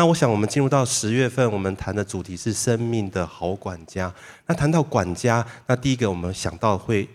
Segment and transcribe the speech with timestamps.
[0.00, 4.10] 那我想，我们进入到十月份，我们谈的主题是生命的好管家。
[4.46, 7.06] 那谈到管家，那第一个我们想到会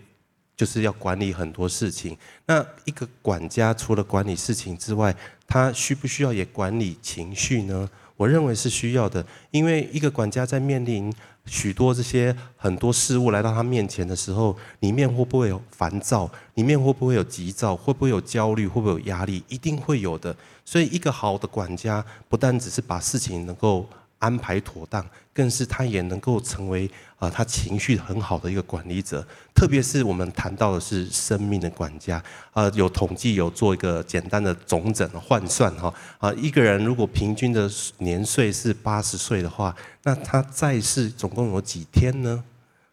[0.56, 2.16] 就是要管理很多事情。
[2.46, 5.12] 那一个管家除了管理事情之外，
[5.48, 7.90] 他需不需要也管理情绪呢？
[8.16, 11.12] 我认为是需要的，因为一个管家在面临
[11.44, 16.30] 许多这些很多事物来到他面前的时候，里面会不会有烦躁？
[16.54, 17.74] 里面会不会有急躁？
[17.74, 18.68] 会不会有焦虑？
[18.68, 19.42] 会不会有压力？
[19.48, 20.34] 一定会有的。
[20.68, 29.24] 所以，一个好的管家不但只是把事情能够安排妥当，更是他也能够成为啊，他情绪很好的一个管理者。
[29.54, 32.20] 特别是我们谈到的是生命的管家
[32.52, 42.42] 啊，有统计有做一个简单的总整换算哈啊，一个人如果平均的年岁是八十岁的话，那他在世总共有几天呢？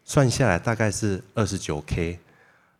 [0.04, 2.20] 算下来大概是二十九 K，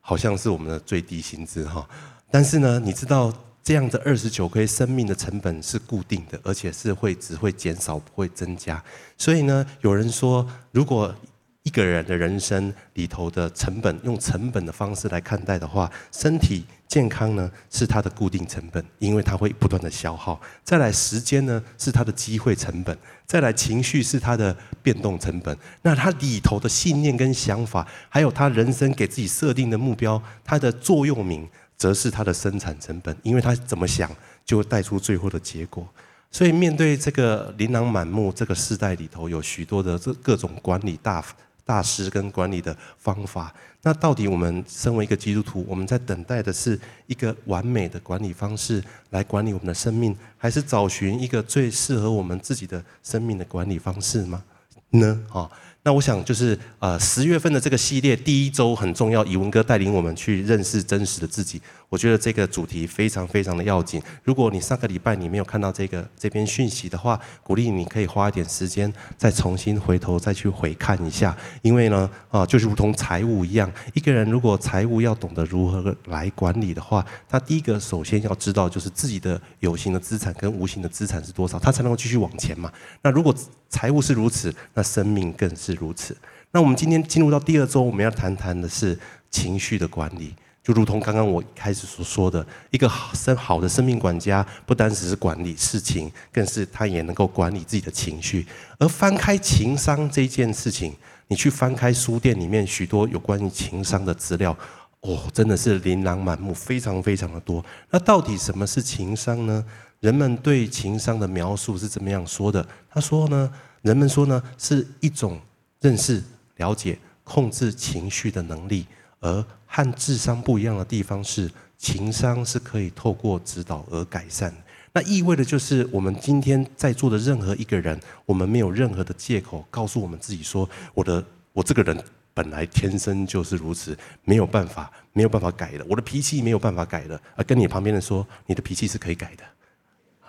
[0.01, 1.85] 好像是我们的最低薪资哈。
[2.31, 3.33] 但是呢，你知道？
[3.65, 8.85] 这样的二十九 K 生命的成本是固定的，而且是会只会减少不会增加。
[9.17, 11.15] 所以呢，有人说，如果
[11.63, 20.39] 一个人的人生里头的成本用成本的方式来看待的话，身体健康呢是它的固定成本，因为它会不断的消耗。
[20.63, 25.57] 再来时间呢是它的机会成本，再来情绪是它的变动成本。
[25.81, 31.49] 那它里头的信念跟想法，还有他人生给自己设定的目标，它的座右铭。
[31.77, 34.11] 则是它的生产成本，因为他怎么想，
[34.45, 35.87] 就会带出最后的结果。
[36.31, 41.25] 所以面对这个琳琅满目这个世代里头，有许多的这各种管理大
[41.65, 43.55] 大师跟管理的方法。
[43.83, 54.43] 那到底我们身为一个基督徒，我们在等待的是一个完美的管理方式来管理我们的生命，还是找寻一个最适合我们自己的生命的管理方式吗？
[54.91, 55.21] 呢？
[55.31, 55.51] 啊？
[55.85, 61.61] 那我想就是呃十月份的这个系列第一周很重要，以文哥带领我们去认识真实的自己。
[61.95, 64.03] 我觉得这个主题非常非常的要紧。
[64.25, 71.37] 如果你上个礼拜你没有看到这个这篇讯息的话，鼓励你可以花一点时间再重新回头再去回看一下。
[71.63, 82.73] 因为呢啊，就如同财务一样，一个人如果财务要懂得如何来管理的话，他第一个首先要知道就是自己的有形的资产跟无形的资产是多少，他才能够继续往前嘛。
[83.03, 83.33] 那如果
[83.69, 85.73] 财务是如此，那生命更是。
[85.75, 86.17] 如此，
[86.51, 88.99] 那我们今天进入到第二周，我们要谈谈的是
[89.31, 90.35] 情绪的管理。
[90.65, 98.47] 就如同刚刚我开始所说的，一个生好的生命管家，不单只是管理事情，更是他也能够管理自己的情绪。
[98.79, 100.95] 而翻开情商这件事情，
[101.29, 104.57] 你去翻开书店里面许多有关于情商的资料，
[105.03, 107.65] 哦，真的是琳琅满目，非常非常的多。
[107.91, 109.65] 那到底什么是情商呢？
[110.01, 112.67] 人们对情商的描述是怎么样说的？
[112.91, 113.53] 他说呢，
[113.83, 115.39] 人们说呢，是一种。
[115.81, 116.23] 认识、
[116.57, 118.87] 了解、控制情绪的能力，
[119.21, 124.55] 而和智商不一样的地方是，情商是可以透过指导而改善。
[124.93, 132.01] 那意味的就是，我们今天在座的任何一个人，我们没有任何的借口告诉我们自己说，我的我这个人
[132.33, 137.21] 本来天生就是如此，没有办法，没有办法改的，我的脾气没有办法改的。
[137.35, 139.43] 而跟你旁边人说，你的脾气是可以改的，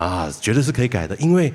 [0.03, 1.53] 啊，绝对是可以改的，因为。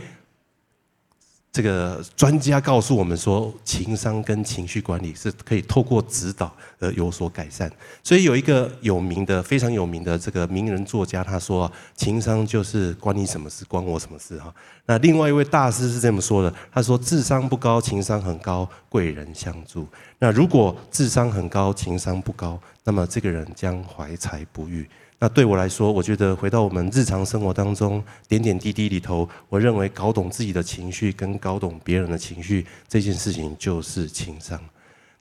[1.53, 7.69] 这个专家告诉我们说，情商跟情绪管理是可以透过指导而有所改善。
[8.05, 14.55] 所以有一个有名的、非常有名的这个名人作家，他说：“情商就是关你什么事，关我什么事。”哈。
[14.87, 19.89] 那另外一位大师是这么说的：“他说，智商不高，情商很高，贵人相助。
[20.21, 24.89] 那如果智商很高，情商不高，那么这个人将怀才不遇。”
[25.23, 34.59] 那对我来说，我觉得回到我们日常生活当中点点滴滴里头，我认为搞懂自己的情绪跟搞懂别人的情绪这件事情就是情商。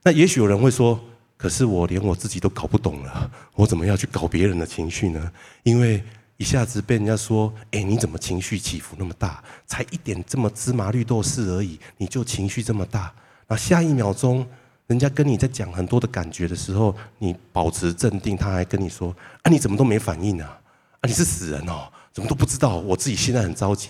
[0.02, 0.98] 那也许有人会说，
[1.36, 5.30] 可是我连我自己都搞不懂了，我怎么要去搞别人的情绪呢？
[5.64, 6.02] 因为
[6.38, 9.44] 一下子被人家说，哎，你怎么情绪起伏那么大？
[9.68, 13.14] 才一点这么芝麻绿豆事而已，你就情绪这么大？
[13.50, 14.48] 那下一秒钟。
[14.90, 20.60] 人家跟你在讲很多的感觉的时候，你保持镇定，他还跟你说：“啊，你怎么都没反应啊？
[21.00, 21.88] 啊，你是死人哦？
[22.12, 22.78] 怎么都不知道？
[22.78, 23.90] 我自己现在很着急。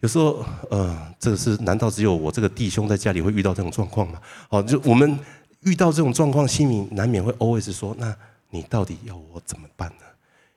[0.00, 4.18] 有时候，呃，这个是难道只有我这个弟兄在家里会遇到这种状况吗？
[4.48, 5.18] 哦，就我们
[5.60, 8.16] 遇到这种状况，心里难免会 always 说：那
[8.48, 10.04] 你到底要我怎么办呢？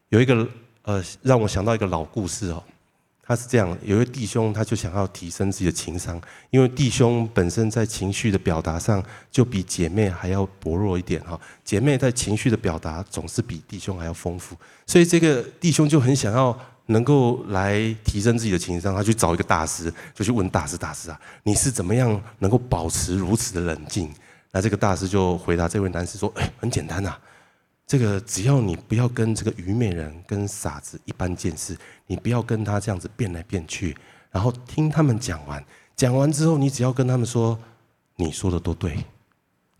[0.07, 0.47] 有一个
[0.83, 2.63] 呃，让我想到一个老故事哦。
[3.31, 6.19] 他是这样，有一位弟兄，他就想要提升自己的情商，
[6.49, 9.01] 因为弟兄本身在情绪的表达上
[9.31, 11.39] 就比姐妹还要薄弱一点哈。
[11.63, 14.53] 姐妹在情绪的表达总是比弟兄还要丰富，
[14.85, 16.53] 所以这个弟兄就很想要
[16.87, 24.13] 能够来提升自己的情商，他去找一个大师，就去问大师：“大师啊，你是怎么样能够保持如此的冷静？”
[24.51, 27.17] 那这个大师就回答这位男士说：“哎，很简单呐。”
[27.91, 31.77] 这个只要你不要跟这个愚昧人、跟傻子一般见识，
[32.07, 33.93] 你不要跟他这样子变来变去，
[34.31, 35.61] 然后听他们讲完，
[35.97, 37.59] 讲完之后，你只要跟他们说，
[38.15, 39.03] 你说的都对，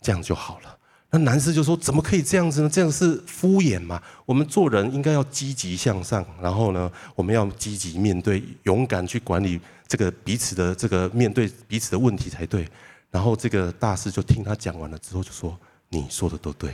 [0.02, 0.78] 这样就好了。
[1.10, 2.70] 那男士就说：“怎么可以这样子呢？
[2.70, 4.04] 这样是敷衍嘛？
[4.26, 9.58] 我们做人应该要积极向上，然后呢，我们要积极面对，勇敢去管理
[9.88, 12.68] 这个彼此的这个面对彼此的问题才对。”
[13.10, 15.58] 然后这个大师就听他讲完了之后就说
[15.88, 16.74] ：“你说的都对。”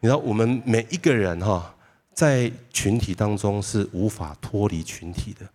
[0.00, 1.74] 你知道，我们每一个人哈，
[2.12, 5.46] 在群体当中是无法脱离群体的，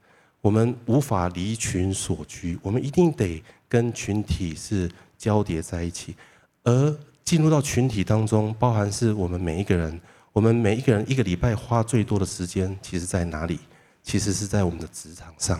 [0.41, 6.15] 我们无法离群所居，我们一定得跟群体是交叠在一起，
[6.63, 6.97] 而。
[7.23, 10.01] 进入到群体当中，包含是我们每一个人，
[10.33, 13.57] 我们每一个人一个礼拜花最多的时间，其实在哪里？
[14.03, 15.57] 其实是在我们的职场上。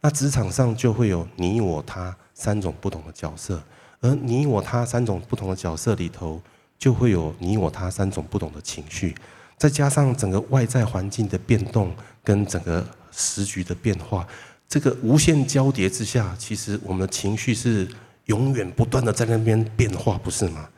[0.00, 3.60] 那职场上就会有你我他三种不同的角色，
[4.00, 6.40] 而你我他三种不同的角色里头，
[6.80, 9.14] 就会有你我他三种不同的情绪，
[9.58, 11.94] 再加上整个外在环境的变动
[12.24, 14.26] 跟整个时局的变化，
[14.66, 17.86] 这个无限交叠之下，其实我们的情绪是
[18.24, 20.68] 永远不断的在那边变化，不是吗？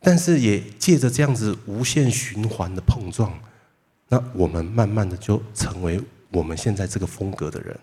[0.00, 3.32] 但是也借着这样子无限循环的碰撞，
[4.08, 5.98] 那我们慢慢的就成为
[6.30, 7.74] 我们现在这个风格的人。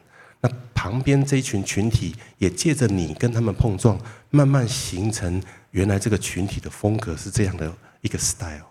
[0.42, 3.98] 那旁边这一群群体也借着你跟他们碰撞，
[4.30, 5.42] 慢慢形成
[5.74, 7.72] 原来这个群体的风格是这样的
[8.02, 8.66] 一个 style。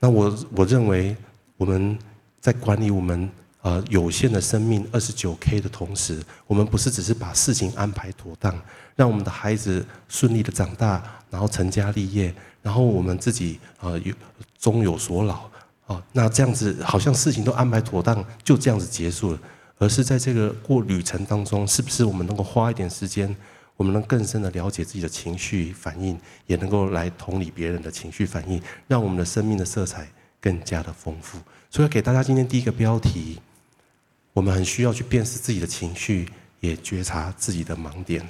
[0.00, 1.16] 那我我认为
[1.56, 1.96] 我们
[2.40, 3.30] 在管理我们。
[3.64, 8.54] 呃，有限的生命二十九 K 的同时，我们不是只是把事情安排妥当，
[8.94, 14.12] 让我们的孩子顺利的长大，然后成家立业，然后我们自己呃有
[14.58, 15.48] 终有所老
[15.86, 16.02] 啊。
[16.12, 19.38] 那这样子好像事情都安排妥当，就这样子结束了。
[19.78, 23.34] 而是在这个过旅程当中，是不是我们能够花一点时间，
[23.76, 30.08] 我们能更深的了解自己的情绪反应，也能够来同理别人的情绪反应，让我们的生命的色彩
[30.40, 31.38] 更加的丰富。
[31.70, 33.40] 所以给大家今天第一个标题。
[34.32, 36.28] 我们很需要去辨识自己的情绪，
[36.58, 38.20] 也觉察自己的盲点。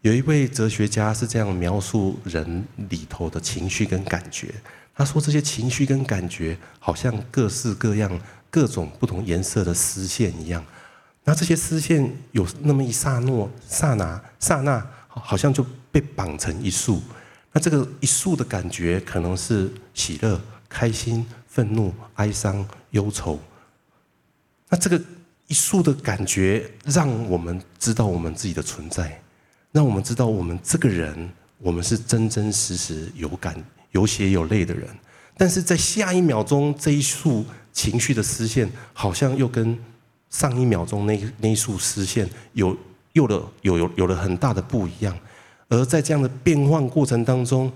[0.00, 4.54] 有一位哲学家是这样描述人里头的情绪跟感觉，
[4.94, 8.18] 他说这些情绪跟感觉好像各式各样、
[8.50, 10.64] 各种不同颜色的丝线一样。
[11.28, 17.02] 那这些丝线有那么一刹那、刹那、刹那，好像就被绑成一束。
[17.52, 20.40] 那这个一束的感觉可能是喜乐、
[20.70, 23.38] 开心、愤怒、哀伤、忧愁。
[24.70, 24.98] 那这个。
[25.48, 29.18] 一束的感觉，让我们知道我们自己的存在，
[29.72, 33.56] 让我们知道我们这个人，我们是真真实实有感、
[33.92, 34.86] 有血有泪的人。
[35.38, 39.74] 但是在下一秒钟，这一束情绪的丝线，好像又跟
[40.30, 42.76] 上一秒钟那那一束丝线有
[43.12, 45.16] 有了有有有了很大的不一样。
[45.68, 47.70] 而在这样的变换过程当中，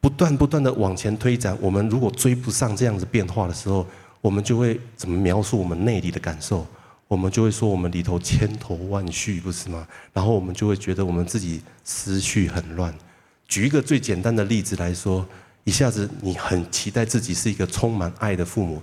[0.00, 3.86] 不断不断的往前推展，我们如果追不上这样子变化的时候，
[4.20, 6.66] 我们就会怎么描述我们内里的感受？
[7.06, 9.86] 我们就会说我们里头千头万绪，不是吗？
[10.12, 12.92] 然后我们就会觉得我们自己思绪很乱。
[13.46, 15.24] 举一个最简单的例子来说，
[15.64, 18.82] 一下子你很期待自己是一个充满爱的父母，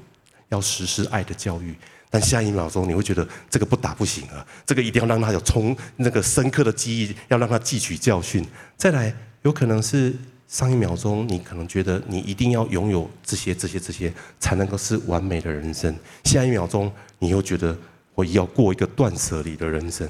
[0.49, 1.75] 要实施爱的教育，
[2.11, 8.45] 但下一秒钟你会觉得这个不打不行啊，这个一定要让他有充那个深刻的记忆，要让他汲取教训。
[8.77, 9.11] 再来，
[9.41, 10.13] 有可能是
[10.47, 17.75] 上一秒钟你可能觉得你一定要拥有这些这些这些才能够是完美的人生，下一秒钟你又觉得。
[18.13, 20.07] 我要过一个断舍离的人生，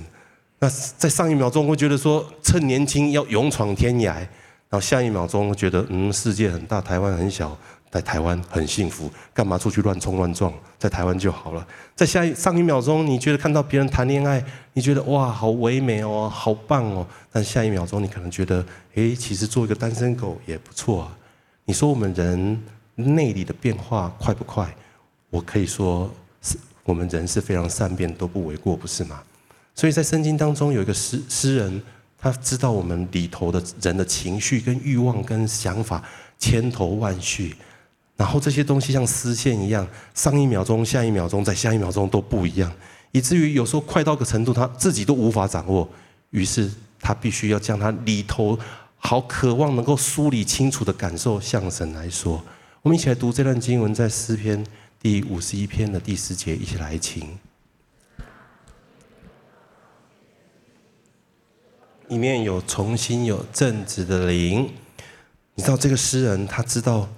[0.58, 0.68] 那
[0.98, 4.28] 在上一秒钟会觉得说趁年轻要勇闯天涯，然
[4.72, 7.56] 后下一秒钟觉得嗯，世界很大，台湾很小，
[7.92, 11.68] 在台湾很幸福，干嘛出去乱冲乱撞，在台湾就好了。
[11.96, 14.44] 在下一上一秒钟你觉得看到别人谈恋爱，
[14.74, 21.18] 你觉得哇好唯美哦，好棒哦，但下一秒钟你可能觉得诶，其实做一个单身狗也不错啊。
[21.66, 22.64] 你说我们人
[22.96, 24.74] 内里的变化快不快？
[25.30, 26.10] 我可以说
[26.42, 26.58] 是。
[26.84, 29.22] 我们人是非常善变，都不为过，不是吗？
[29.76, 31.82] 所以在圣经当中有一个诗诗人，
[32.18, 36.04] 他知道我们里头的人的情绪、跟欲望、跟想法
[36.40, 37.56] 千头万绪，
[38.22, 42.72] 然后这些东西像丝线一样，上一秒钟、下一秒钟、再下一秒钟都不一样，
[43.14, 45.90] 以至于有时候快到个程度，他自己都无法掌握。
[46.30, 48.60] 于是他必须要将他里头
[48.98, 52.40] 好渴望能够梳理清楚的感受向神来说。
[52.84, 54.64] 我们一起来读这段经文，在诗篇。
[55.00, 57.28] 第五十一篇的第十节，一起来听。
[62.10, 64.70] 里面有重新有正直的灵，
[65.56, 67.10] 你知道这个诗人，他知道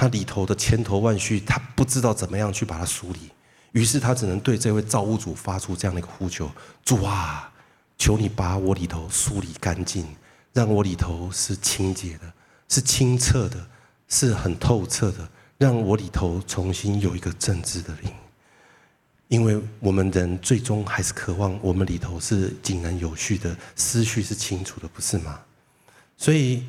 [0.00, 3.30] 他里头的千头万绪，他不知道怎么样去把它梳理，
[3.72, 6.50] 于是他只能对这位造物主发出这样的一个呼求：
[6.82, 7.52] 主啊，
[7.98, 10.06] 求你把我里头梳理干净，
[10.54, 12.32] 让我里头是清洁的，
[12.66, 13.68] 是清澈的，
[14.08, 15.28] 是很透彻的。
[15.58, 18.10] 让我里头重新有一个正直的灵，
[19.28, 25.38] 因为我们人最终还是渴望我们里头是井然有序的，思绪是清楚的，不是吗？
[26.16, 26.64] 所以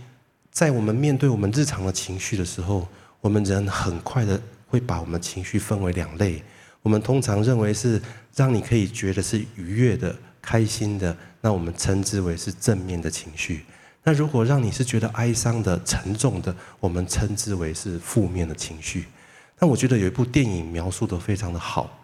[0.51, 2.85] 在我们面对我们日常的情绪的时候，
[3.21, 6.43] 我们人很快的会把我们情绪分为两类。
[6.81, 8.01] 我们通常认为是
[8.35, 13.63] 让你可以觉得是愉悦的、开心的，那我们称之为是正面的情绪。
[14.03, 19.05] 那如果让你是觉得哀伤的、沉重的，我们称之为是负面的情绪。
[19.59, 22.01] 那我觉得有一部电影描述得非常的好，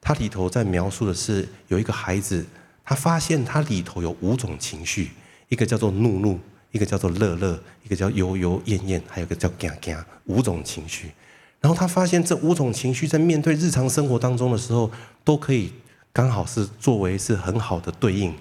[0.00, 2.46] 它里头在描述的是有一个孩子，
[2.84, 5.10] 他发现他里头有五种情绪，
[5.48, 6.38] 一个叫做怒怒，
[6.72, 11.12] 一个叫做乐乐，一个叫忧忧厌厌，还有一个叫惊惊，五种情绪。
[11.60, 14.90] 然后他发现这五种情绪在面对日常生活当中的时候，
[15.22, 15.72] 都可以
[16.12, 18.34] 刚好是作为是很好的对应。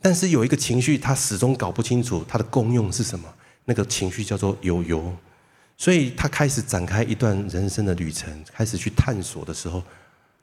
[0.00, 3.28] 但是有一个情绪，他始终搞不清楚它的功用是什么。
[3.64, 5.14] 那个情绪叫做忧忧，
[5.76, 9.80] 所以他开始展开一段人生的旅程，开始去探索的时候，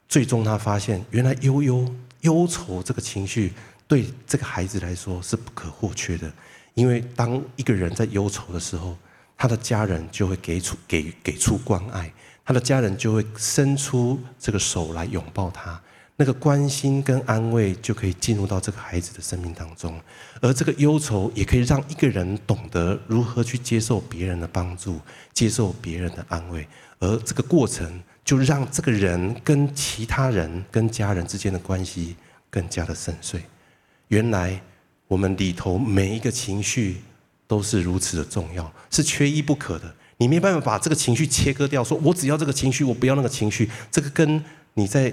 [0.08, 3.52] 最终他发现，原来忧忧忧愁这个情绪
[3.86, 6.32] 对这个孩子来说是不可或缺的。
[6.80, 8.96] 因为当一个人在忧愁的时候，
[9.36, 12.10] 他的家人就会给出给给出关爱，
[12.42, 15.78] 他的家人就会伸出这个手来拥抱他。
[16.16, 20.00] 那个关心跟安慰就可以进入到这个孩子的生命当中，
[20.40, 24.98] 而这个忧愁也可以让一个人懂得如何去接受别人的帮助，
[25.34, 26.66] 接受别人的安慰，
[26.98, 32.16] 而这个过程就让这个人跟其他人、跟家人之间的关系
[32.48, 33.38] 更加的深邃。
[34.08, 34.62] 原来
[35.10, 37.02] 我们里头每一个情绪
[37.48, 39.92] 都是如此的重要，是缺一不可的。
[40.18, 43.68] 你没办法把这个情绪切割掉，说我只要这个情绪，我不要那个情绪。
[43.90, 44.40] 这个跟
[44.74, 45.12] 你在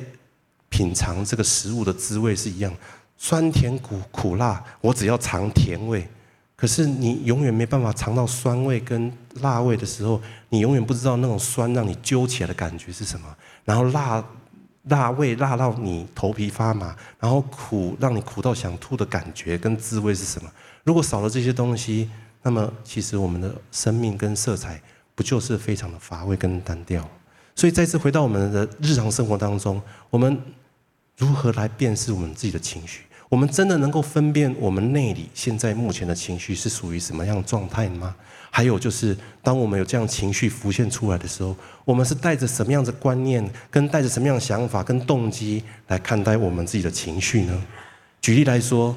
[0.69, 2.71] 品尝这个食物的滋味是一样，
[3.17, 6.07] 酸甜苦苦辣，我只要尝甜味。
[6.55, 9.11] 可是你永远没办法尝到酸味跟
[9.41, 13.35] 辣味的时候，你永远不知道那种酸让你揪起来的感觉是什么。
[13.65, 14.23] 然后辣
[14.89, 20.49] 辣味辣到你头皮发麻，然后苦让你苦到想吐的感觉跟滋味是什么？
[20.83, 22.09] 如果少了这些东西，
[22.43, 24.81] 那么其实我们的生命跟色彩
[25.15, 27.07] 不就是非常的乏味跟单调？
[27.55, 30.39] 所以再次回到我们的日常生活当中，我们
[31.17, 33.01] 如何来辨识我们自己的情绪？
[33.29, 38.15] 我们真的能够分辨我们内里现在目前的情绪是属于什么样的状态吗？
[38.49, 47.61] 还有就是，当我们有这样情绪浮现出来的时候，我们是带着什么样的观念，跟带着什么样的想法跟动机来看待我们自己的情绪呢？
[48.21, 48.95] 举例来说，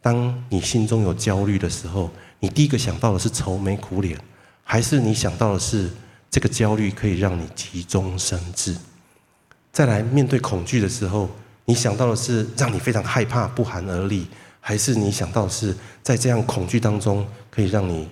[0.00, 4.18] 当你心中有焦虑的时候，你第一个想到的是愁眉苦脸，
[4.62, 5.90] 还是你想到的是？
[6.32, 8.76] 这个焦虑可以让你急中生智。
[9.72, 11.28] 再来面对恐惧的时候，
[11.64, 14.28] 你想到的是让你非常害怕、不寒而栗，
[14.60, 18.08] 还是你想到的是在这样恐惧当中可以让你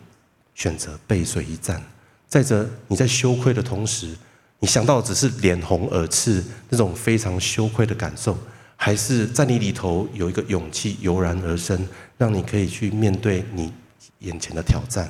[0.58, 1.80] 选择背水一战？
[2.26, 4.12] 再者，你在羞愧的同时，
[4.58, 8.36] 你想到只是脸红耳赤那种非常羞愧的感受，
[8.74, 11.86] 还是在你里头有一个勇气油然而生，
[12.18, 13.72] 让你可以去面对你
[14.18, 15.08] 眼前的挑战？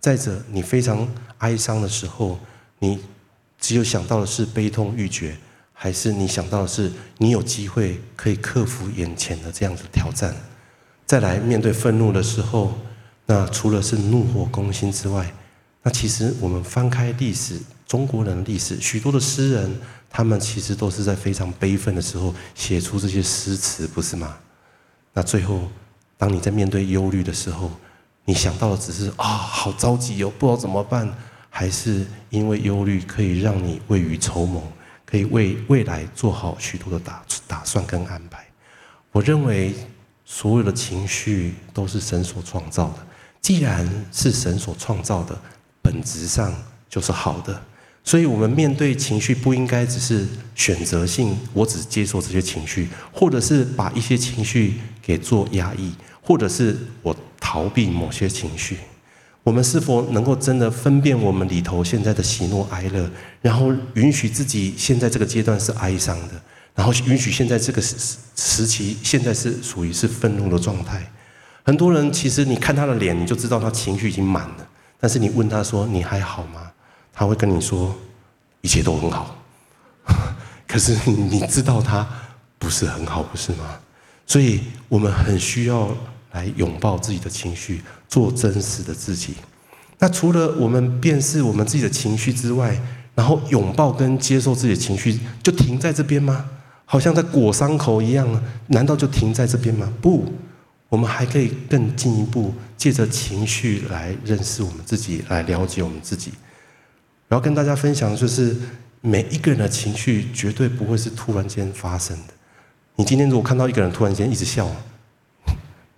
[0.00, 1.06] 再者，你非常
[1.38, 2.38] 哀伤的时候，
[2.78, 2.98] 你
[3.60, 5.36] 只有想到的是悲痛欲绝，
[5.74, 10.34] 还是你想到的是你有机会可以克服眼前的这样子的挑战？
[11.04, 12.76] 再来面对愤怒的时候，
[13.26, 15.32] 那除了是怒火攻心之外，
[15.82, 24.36] 那其实我们翻开历史，中国人的历史，许多的诗人，他们其实都是在非常悲愤的时候写出这些诗词，不是吗？
[25.12, 25.62] 那最后，
[26.16, 27.70] 当你在面对忧虑的时候，
[28.24, 31.12] 你想到的只是啊，好着急哦，不知道怎么办，
[31.48, 34.62] 还是因为忧虑可以让你未雨绸缪，
[35.04, 38.46] 可以为未来做好许多的打打算跟安排。
[39.12, 39.74] 我认为
[40.24, 43.05] 所有的情绪都是神所创造的，
[43.46, 45.38] 既然是神所创造的，
[45.80, 46.52] 本质上
[46.90, 47.62] 就是好的。
[48.02, 50.26] 所以，我们面对情绪不应该只是
[50.56, 57.16] 选择性，我只接受这些情绪，或者是把一些情绪给做压抑，或者是我。
[57.38, 58.76] 逃避某些情绪，
[59.44, 63.08] 我们是否能够真的分辨我们里头现在的喜怒哀乐，
[63.40, 66.34] 然后允许自己现在这个阶段是哀伤的，
[66.74, 67.94] 然后允许现在这个时
[68.34, 71.08] 时期现在是属于是愤怒的状态。
[71.66, 74.68] 很多人其实你看他的脸，你就知道他情绪已经满了。
[75.00, 76.70] 但是你问他说你还好吗？
[77.12, 77.92] 他会跟你说
[78.60, 79.36] 一切都很好。
[80.66, 82.08] 可是你知道他
[82.58, 83.78] 不是很好，不是吗？
[84.26, 85.90] 所以我们很需要。
[86.32, 87.80] 来拥抱自己的情绪，
[88.10, 89.36] 做真实的自己。
[89.98, 92.78] 那除了我们辨识我们自己的情绪之外，
[93.14, 96.44] 然后拥抱跟接受自己的情绪，就停在这边吗？
[96.84, 98.28] 好像在裹伤口一样，
[98.66, 99.90] 难道就停在这边吗？
[100.02, 100.30] 不，
[100.88, 106.32] 我们还可以更进一步，借着情绪来认识我们自己，来了解我们自己。
[107.28, 108.56] 然后跟大家分享，就是
[109.00, 112.34] 每一个人的情绪绝对不会是突然间发生的。
[112.94, 114.70] 你今天如果看到一个人突然间一直笑，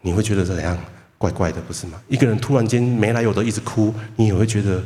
[0.01, 0.79] 你会觉得怎样？
[1.19, 2.01] 怪怪的，不是吗？
[2.09, 4.83] 一个人突然间没来由的一直哭，你也会觉得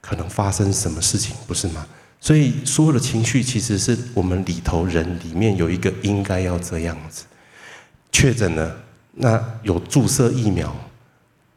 [0.00, 1.86] 可能发生什么事情，不是吗？
[2.20, 7.24] 所以所有的情绪其实是我们里头人里面有一个应该要这样子。
[8.12, 8.76] 确诊了，
[9.12, 10.74] 那有注射疫苗，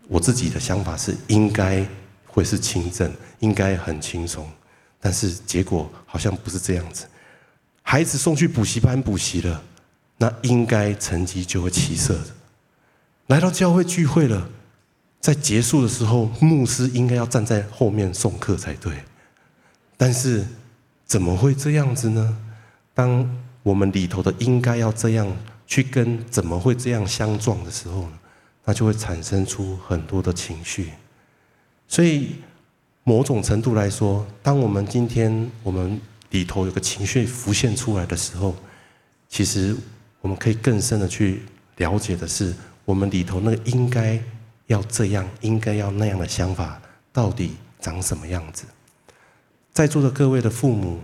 [0.07, 1.85] 我自己的想法是应该
[2.27, 4.45] 会是轻症，应该很轻松，
[5.00, 7.05] 但是结果好像不是这样子。
[7.81, 9.62] 孩子送去补习班补习了，
[10.17, 12.27] 那应该成绩就会起色的。
[13.27, 14.50] 来到教会聚会了，
[15.21, 18.93] 在结束的时候，牧师应该要站在后面送客才对。
[19.97, 20.45] 但是
[21.05, 22.38] 怎么会这样子呢？
[22.93, 23.29] 当
[23.63, 25.25] 我们里头的应该要这样
[25.67, 28.19] 去跟怎么会这样相撞的时候呢，
[28.63, 30.91] 那就会产生出很多的情绪。
[31.88, 32.36] 所以
[33.03, 36.00] 某种程度来说，当我们今天我们
[36.31, 38.55] 里头有个情绪浮现出来的时候，
[39.29, 39.75] 其实
[40.22, 41.41] 我们可以更深的去
[41.77, 42.53] 了解的是。
[42.86, 44.22] 我们里头那个应该
[44.67, 46.79] 要这样、应该要那样的想法，
[47.12, 48.63] 到底长什么样子？
[49.74, 51.00] 在座的各位的父母，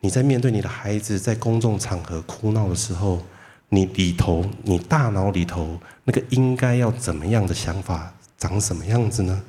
[0.00, 3.24] 你在面对你的孩子在公众场合哭闹的时候，
[3.68, 9.42] 你里头、你大脑里头那个应该要怎么样的想法，长什么样子呢？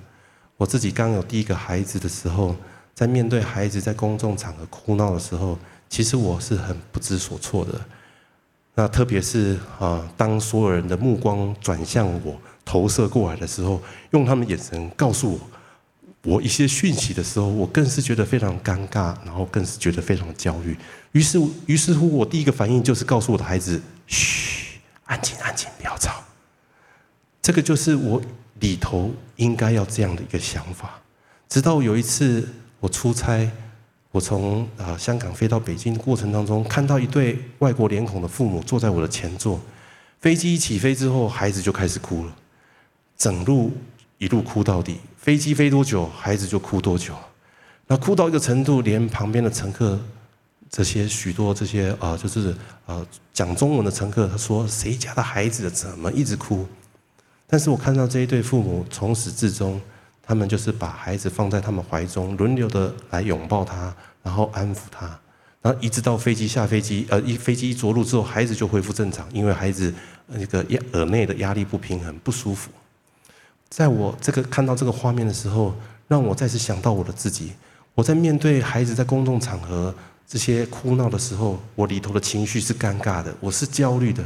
[0.58, 2.56] 我自己刚有第一个孩子的时候，
[2.94, 5.58] 在面对孩子在公众场合哭闹的时候，
[5.90, 7.80] 其实我是很不知所措的。
[8.74, 13.82] 那特别是啊，当所有人的目光转向我、投射过来的时候，
[14.12, 15.40] 用他们眼神告诉我
[16.26, 20.76] 我一些讯息的时候，我更是觉得非常尴尬，然后更是觉得非常焦虑。
[21.14, 26.24] 于是，于是乎，我第一个反应就是告诉我的孩子：“嘘，安静，安静，不要吵。”
[27.42, 28.22] 这个就是我
[28.60, 31.00] 里头应该要这样的一个想法。
[31.48, 32.50] 直到有一次
[32.82, 33.50] 我出差。
[34.12, 39.60] 我从啊香港飞到北京的过程当中，看到一对外国脸孔的父母坐在我的前座。
[40.22, 42.34] 飞机一起飞之后，孩子就开始哭了，
[43.18, 43.74] 整路
[44.18, 45.00] 一路哭到底。
[45.18, 47.14] 飞机飞多久，孩子就哭多久。
[47.88, 50.00] 那哭到一个程度，连旁边的乘客，
[50.70, 56.66] 这些许多这些啊，就是啊讲中文的乘客，他说：“谁家的孩子怎么一直哭？”
[57.48, 59.82] 但是我看到这一对父母从始至终。
[60.28, 65.06] 他们就是把孩子放在他们怀中，轮流的来拥抱他，然后安抚他，
[65.62, 69.94] 然后一直到飞机下飞机，呃，一飞机一着陆之后，孩子就恢复正常，因为孩子
[70.26, 72.72] 那个耳内的压力不平衡，不舒服。
[73.70, 75.76] 在我这个看到这个画面的时候，
[76.08, 77.54] 让我再次想到我的自己，
[77.94, 79.94] 我在面对孩子在公众场合
[80.28, 84.24] 这些哭闹的时候，我里头的情绪是尴尬的，我是焦虑的。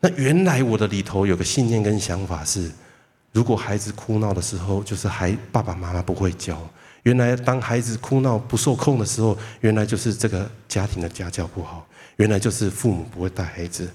[0.00, 2.70] 那原来我的里头有个信念跟想法是。
[3.34, 6.60] 如果孩子哭闹的时候，就是孩爸爸妈妈不会教。
[7.04, 11.86] 原来当孩子哭闹不受控的时候，原来就是这个家庭的家教不好。
[12.16, 13.88] 原来就是父母不会带孩子。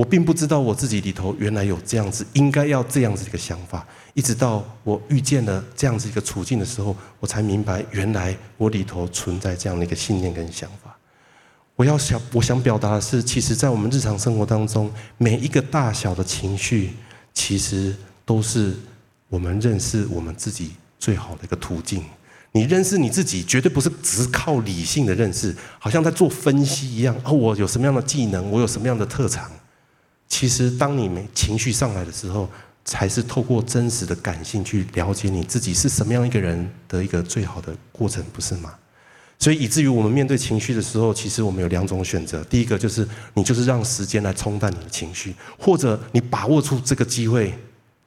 [0.00, 3.86] 我并不知道我自己里头原来有这样子，应该要这样子一个想法。
[4.14, 10.96] 一直到我遇见了这样子一个处境的时候，我才明白，原来我里头存在这样的一个信念跟想法。
[11.76, 16.94] 我要想，我想表达的是，其实，在我们日常生活当中，每一个大小的情绪，
[17.34, 17.94] 其实。
[18.26, 18.76] 都是
[19.28, 22.04] 我们认识我们自己最好的一个途径。
[22.52, 27.16] 你认识你自己，绝对不是只靠理性的认识，好像在做分析一样。
[27.24, 29.50] 哦，我有什么样的技能，我有什么样的特长。
[30.30, 32.48] 其实，当你没情绪上来的时候，
[32.84, 38.72] 才是透过真实的感性去了解你自己是什么样一个人的一个最好的过程，不是吗？
[39.38, 42.42] 所以，以至于我们面对情绪的时候，其实我们有两种选择。
[42.44, 47.52] 第一个就是你就是让时间来冲淡你的情绪，或者你把握住这个机会。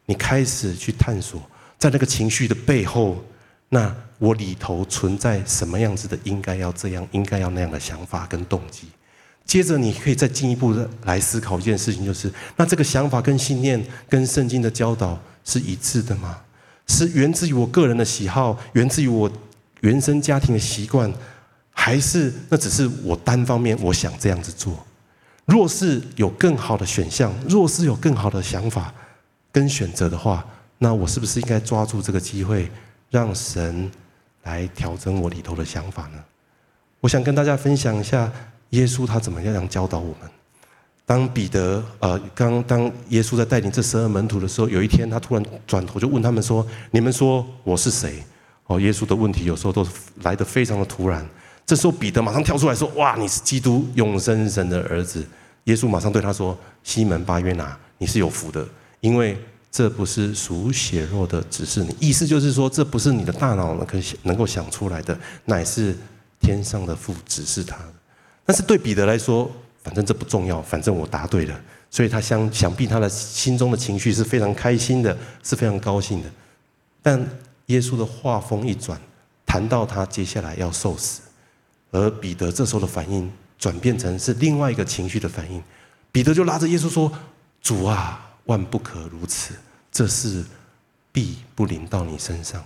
[0.05, 1.41] 你开始去探索，
[1.77, 3.23] 在那个情绪的背后，
[3.69, 8.88] 那我里头存在什么样子的应该要这样、应该要那样的想法跟动机。
[9.45, 16.39] 接着，你可以再进一步的来思考一件事情，就是那这个想法跟信念跟圣经的教导是一致的吗？
[16.88, 19.32] 是源自于我个人的喜好，源自于我
[19.82, 21.12] 原生家庭的习惯，
[21.71, 24.86] 还是那只是我单方面我想这样子做？
[25.45, 28.93] 若是有更好的选项，若是有更好的想法。
[29.51, 30.43] 跟选择的话，
[30.79, 32.71] 那我是不是应该抓住这个机会，
[33.12, 33.91] 让神
[34.45, 36.17] 来调整我里头的想法呢？
[36.99, 38.32] 我想跟大家分享一下
[38.73, 40.29] 耶稣他怎么样教导我们。
[41.05, 48.23] 当彼得呃，刚当耶稣在带领这十二门徒的时候，有一天他突然转头就问他们说：“你们说我是谁？”
[48.67, 49.86] 哦，耶稣的问题有时候都
[50.21, 51.27] 来得非常的突然。
[51.65, 55.25] 这时候彼得马上跳出来说：“哇，你是基督，永生神的儿子。”
[55.65, 58.65] 耶稣马上对他说：“西门巴约拿，你是有福的。”
[59.01, 59.38] 因为
[59.69, 61.93] 这不是属血肉的，指示你。
[61.99, 65.97] 意思就是说，这不是你的大脑能可能够想出来的，乃是
[66.39, 67.77] 天上的父指示他。
[68.45, 69.49] 但是对彼得来说，
[69.84, 76.29] 反正这不重要，反正我答对了，所以他想想必他的心中的情绪是非常开心的，是非常高兴的。
[77.01, 77.19] 但
[77.67, 78.99] 耶稣的话锋一转，
[79.45, 81.21] 谈到他接下来要受死，
[81.91, 85.63] 而彼得这时候的反应转变成是另外一个情绪的反应，
[86.12, 87.12] 彼得就拉着耶稣说
[87.62, 89.53] ：“主啊，万不可如此，
[89.91, 90.43] 这事
[91.12, 92.63] 必不临到你身上。”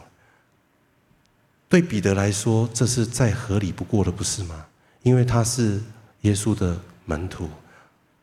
[1.70, 4.66] 对彼得来说，这是再合理不过的，不是吗？
[5.08, 5.82] 因为他是
[6.24, 7.48] 耶稣的门徒，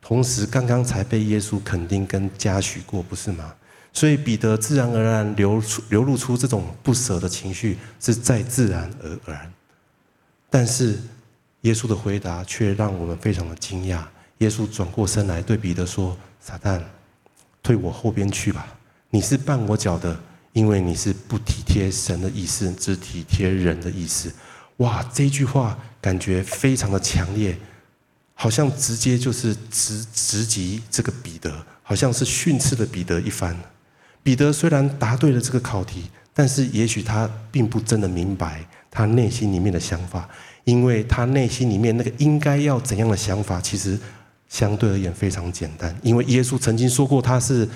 [0.03, 3.55] 同时刚刚才被耶稣肯定跟嘉许过，不是吗？
[3.91, 9.51] 所以彼得自然而然流出流露出这种不舍的情绪，是再自然而然。
[10.51, 10.99] 但是
[11.63, 14.03] 耶稣的回答却让我们非常的惊讶。
[14.39, 16.83] 耶稣转过身来对彼得说：“撒旦，
[17.63, 18.67] 退我后边去吧！
[19.09, 20.21] 你是绊我脚的，
[20.53, 24.31] 因为你是不体贴神的意思，只体贴人的意思。”
[24.79, 27.57] 哇，这句话感觉非常的强烈，
[28.35, 31.51] 好像直接就是直直击这个彼得，
[31.83, 33.57] 好像是训斥了彼得一番。
[34.23, 40.29] 彼得虽然答对了这个考题，但是也许他并不真的明白他内心里面的想法，
[40.65, 43.99] 因为他内心里面那个应该要怎样的想法，其实
[44.47, 47.67] 相对而言非常简单，因为耶稣曾经说过他是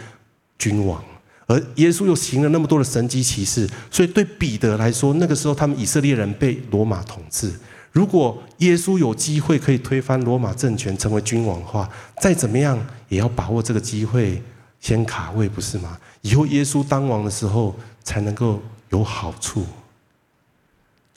[0.58, 1.02] 君王。
[1.46, 7.50] 而耶稣又行了那么多的神迹奇事，所以对彼得来说，那个时候他们以色列人被罗马统治。
[7.90, 11.88] 如果耶稣有机会可以推翻罗马政权，成为君王的话，
[12.20, 14.42] 再怎么样也要把握这个机会，
[14.80, 15.98] 先卡位，不是吗？
[16.22, 17.74] 以后耶稣当王的时候，
[18.04, 19.64] 才能够有好处。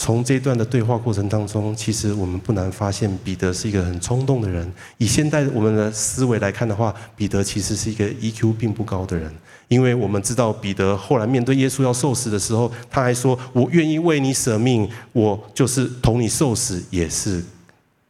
[0.02, 4.68] 从这段的对话过程当中，其实我们不难发现，彼得是一个很冲动的人。
[4.98, 9.32] 以现代我们的思维来看的话，彼得其实是一个 EQ 并不高的人。
[9.68, 17.44] 因为我们知道，彼得后来面对耶稣要受死的时候，他还说：“我愿意为你舍命，我就是同你受死，也是，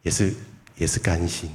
[0.04, 0.34] 也是，
[0.78, 1.52] 也是甘心。”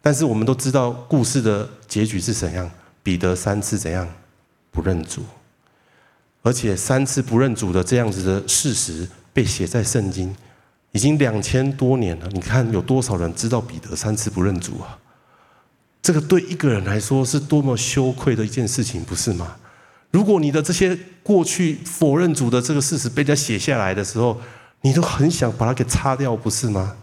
[0.00, 2.70] 但是我们都知道，故事的结局是怎样？
[3.02, 4.08] 彼得三次怎样
[4.70, 5.24] 不认主，
[6.42, 9.08] 而且三次不认主的这样子的事实。
[9.36, 10.34] 被写在圣经，
[10.92, 12.26] 已经两千多年了。
[12.32, 14.96] 你看有多少人知道彼得三次不认主啊？
[16.00, 19.58] 这个对一个人来说是多么羞愧的一件事情，不是吗？
[20.10, 24.40] 如果你的这些过去否认主的这个事实被人家写下来的时候，
[24.80, 26.96] 你都很想把它给擦掉，不是吗？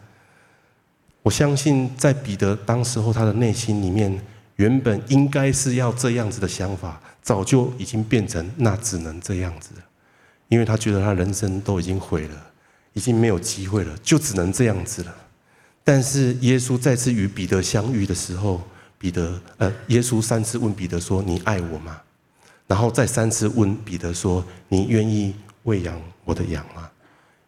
[1.22, 4.20] 我相信在彼得当时候他的内心里面，
[4.56, 9.70] 原本应该是要这样子的想法，早就已经变成那只能这样子。
[10.50, 12.52] 因为他觉得他人生都已经毁了，
[12.94, 15.16] 已经没有机会了，就只能这样子了。
[15.84, 18.62] 但是耶稣再次与彼得相遇的时候，
[18.98, 22.00] 彼得呃，耶稣三次问彼得说：“你爱我吗？”
[22.68, 26.90] 然后再三次问彼得说：“你愿意喂养我的羊吗？”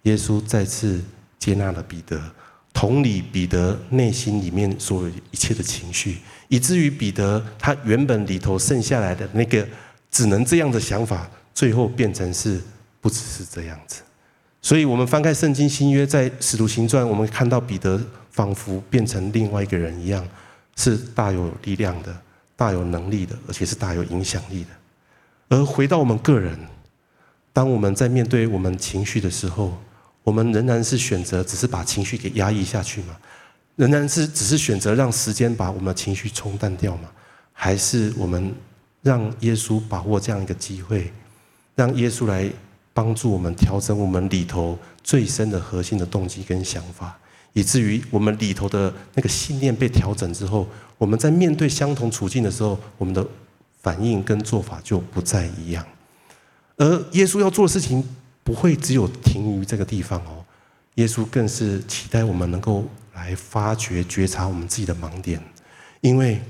[0.04, 1.02] 耶稣再次
[1.40, 2.20] 接纳了彼得，
[2.74, 6.18] 同理彼得内心里面所有一切的情绪，
[6.50, 9.66] 以至于彼得他原本里头剩下来的那个
[10.12, 12.60] 只能这样的想法，最后变成是。
[13.06, 14.02] 不只是这样子，
[14.64, 20.28] 所以我们翻开圣经新约，在使徒行传，我们看到彼得仿佛变成另外一个人一样，
[20.76, 22.20] 是大有力量的、
[22.56, 24.70] 大有能力的，而且是大有影响力的。
[25.50, 26.58] 而回到我们个人，
[27.54, 29.78] 当我们在面对我们情绪的时候，
[30.24, 33.16] 我们仍然是选择只是把情绪给压抑下去吗？
[33.76, 37.12] 仍然是只是选择让时间把我们的情绪冲淡掉吗？
[37.54, 38.52] 还是我们
[39.04, 41.14] 让耶稣把握这样一个机会，
[41.76, 42.52] 让耶稣来？
[42.96, 47.20] 帮助我们调整我们里头最深的核心的动机跟想法，
[47.52, 50.66] 以至于我们里头的那个信念被调整之后，
[50.98, 53.28] 我们在面对相同处境的时候，我们的
[53.82, 55.86] 反应跟做法就不再一样。
[56.78, 58.02] 而耶稣要做的事情
[58.46, 60.46] 不会只有停于这个地方哦，
[60.94, 65.44] 耶稣更是期待我们能够来发掘、觉察我们自己的盲点，
[66.00, 66.42] 因为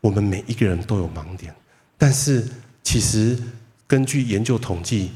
[0.00, 1.52] 我们每一个人都有盲点，
[1.98, 2.48] 但是
[2.84, 3.36] 其实
[3.88, 5.10] 根据研究统计。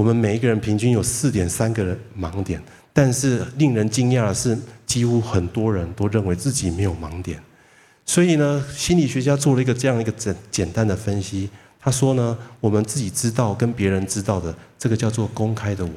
[0.00, 2.58] 我们每一个人平均有四点三个人盲点，
[2.90, 7.38] 但是令人惊讶的是，几乎很多人都认为自己没有盲点。
[8.06, 15.92] 所以呢，心理学家做了一个这样一个简简单的分析，他说呢，我们自己知道跟别人知道的，这个叫做公开的我；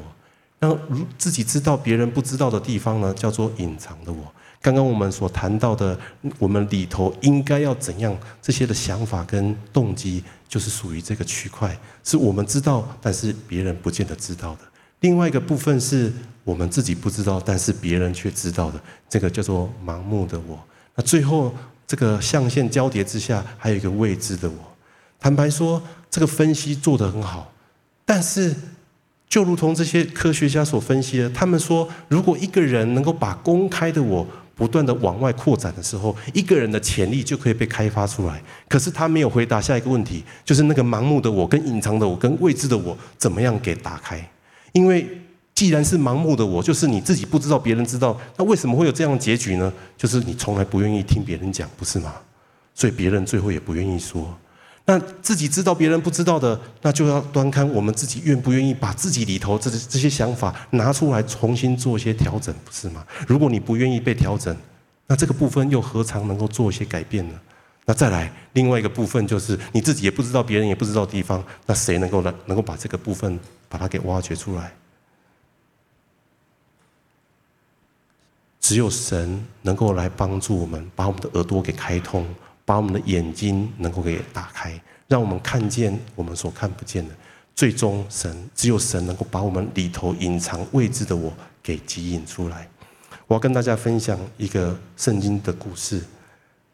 [0.60, 4.34] 那如自己知道别人不知道的地方呢，叫做隐藏的我。
[4.64, 6.00] 刚刚我们所谈到的，
[6.40, 14.60] 我们里头应该要怎样这些的想法跟动机，就是属于这个区块，是我们知道，但是别人不见得知道的。
[15.02, 16.10] 另外一个部分是
[16.46, 20.58] 我们自己不知道，但是别人却知道的，这个叫做盲目的我。
[20.96, 21.54] 那最后
[21.86, 24.56] 这个象限交叠之下，还有一个未知的我。
[25.20, 27.52] 坦白说，这个分析做得很好，
[28.06, 28.56] 但是
[29.28, 38.42] 就如同这些科学家所分析的，他们说，如果一个人能够把公开的我不断的往外扩展的时候，一个人的潜力就可以被开发出来。
[38.70, 44.30] 可是他没有回答下一个问题，就是那个盲目的我、跟隐藏的我、跟未知的我，怎么样给打开？
[44.72, 45.08] 因为
[45.56, 49.72] 既然是盲目的我，就是你自己不知道，别人知道，那为什么会有这样的结局呢？
[49.98, 52.14] 就是你从来不愿意听别人讲，不是吗？
[52.76, 54.38] 所以别人最后也不愿意说。
[54.86, 63.06] 那自己知道别人不知道的，那就要端看我们自己愿不愿意把自己里头这这些想法拿出来重新做一些调整，不是吗？
[63.26, 64.56] 如果你不愿意被调整，
[65.08, 67.40] 那这个部分又何尝能够做一些改变呢？
[67.86, 74.74] 那再来另外一个部分，就是你自己也不知道，别人也不知道的地方，那谁能够来能够把这个部分把它给挖掘出来？
[78.60, 82.26] 只有神能够来帮助我们，把我们的耳朵给开通。
[82.66, 87.14] 把我们的眼睛能够给打开，让我们看见我们所看不见的。
[87.56, 92.68] 最终，神只有神能够把我们里头隐藏未知的我给吸引出来。
[93.28, 96.02] 我要跟大家分享一个圣经的故事。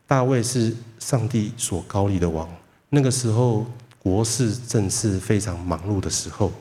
[0.08, 2.50] 大卫是上帝所高立的王，
[2.90, 3.66] 那个时候
[4.00, 6.52] 国事正是非常忙碌的时候，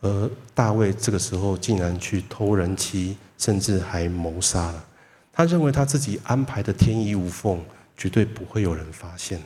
[0.00, 4.84] 而大卫这个时候竟然去偷人妻，甚至还谋杀了。
[5.32, 7.62] 他认为他自己安排的天衣无缝。
[7.98, 9.38] 绝对不会有人发现。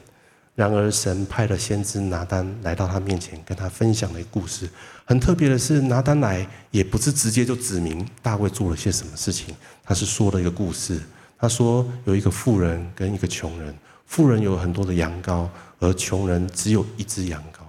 [0.54, 4.68] 然而，神派了先知拿单来到他面前，跟他分享了一个故事。
[5.06, 11.00] 很特别的是，拿单来也不是直接就指明大卫做了些什么事情，他是说了一个故事。
[11.38, 15.48] 他说有一个富人跟一个穷人，富人有很多的羊羔，
[15.80, 17.62] 而穷人只有一只羊羔。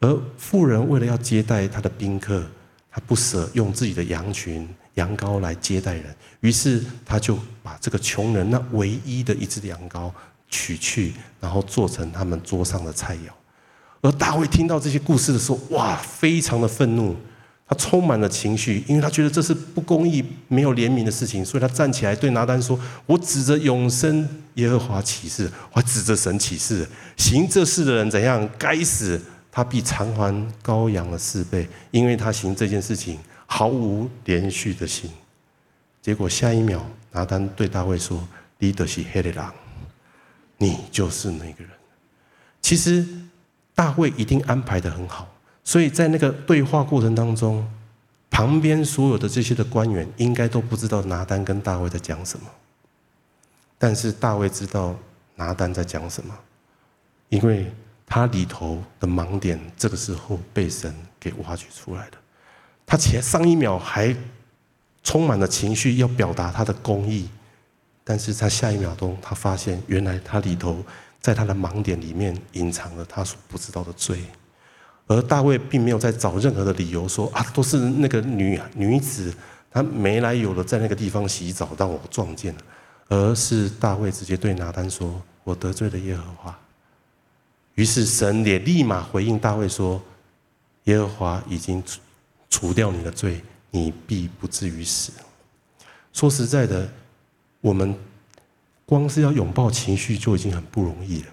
[0.00, 2.44] 而富人为了要接待他的宾客，
[2.90, 4.68] 他不舍用自己的羊群。
[4.96, 6.04] 羊羔来接待人，
[6.46, 10.12] 于是他就把这个穷人那唯一的一只羊羔
[10.48, 13.32] 取去，然后做成他们桌上的菜肴。
[14.00, 17.16] 而大卫听到这些故事的时候，哇，非常的愤怒，
[17.66, 30.32] 他充满了情绪，因为他觉得这是不公义、没有怜悯的事情，所以他站起来对拿单说：“我指着永生耶和华起誓，我指着神起誓，行这事的人怎样，该死，他必偿还
[30.62, 35.08] 羔羊的四倍，因为他行这件事情。”毫无连续的心，
[36.06, 38.24] 结果下一秒，拿单对大卫说
[38.60, 39.44] ：“你的是那个人，
[40.56, 41.70] 你就是那个人。”
[42.62, 43.04] 其实
[43.74, 45.26] 大卫一定安排得很好，
[45.64, 47.68] 所以在那个对话过程当中，
[48.30, 52.48] 旁边所有的这些的官员应该都不知道拿单跟大卫在讲什么，
[53.76, 54.96] 但是大卫知道
[55.34, 56.32] 拿单在讲什么，
[57.30, 57.68] 因为
[58.06, 62.12] 他里头的盲点，这个时候被神给挖掘出来了。
[62.86, 64.14] 他前上一秒还
[65.06, 67.28] 充满了情绪，要表达他的公义，
[68.02, 70.84] 但是在下一秒钟，他发现原来他里头
[71.20, 74.18] 在他的盲点里面隐藏了他所不知道的罪，
[75.06, 79.32] 而大卫并没有在找任何的理由说啊，都是那个女女子
[79.70, 82.60] 她没来由的在那个地方洗澡让我撞见了，
[83.08, 86.58] 而是大卫直接对拿单说：“我得罪了耶和华。”
[87.76, 90.02] 于是神也立马回应大卫说
[90.84, 92.00] ：“耶和华已经除。”
[92.48, 93.42] 除掉你的罪，
[93.76, 95.12] 你必不至于死。
[96.12, 96.88] 说实在的，
[97.60, 97.94] 我们
[98.86, 101.28] 光是要拥抱情绪就已经很不容易了，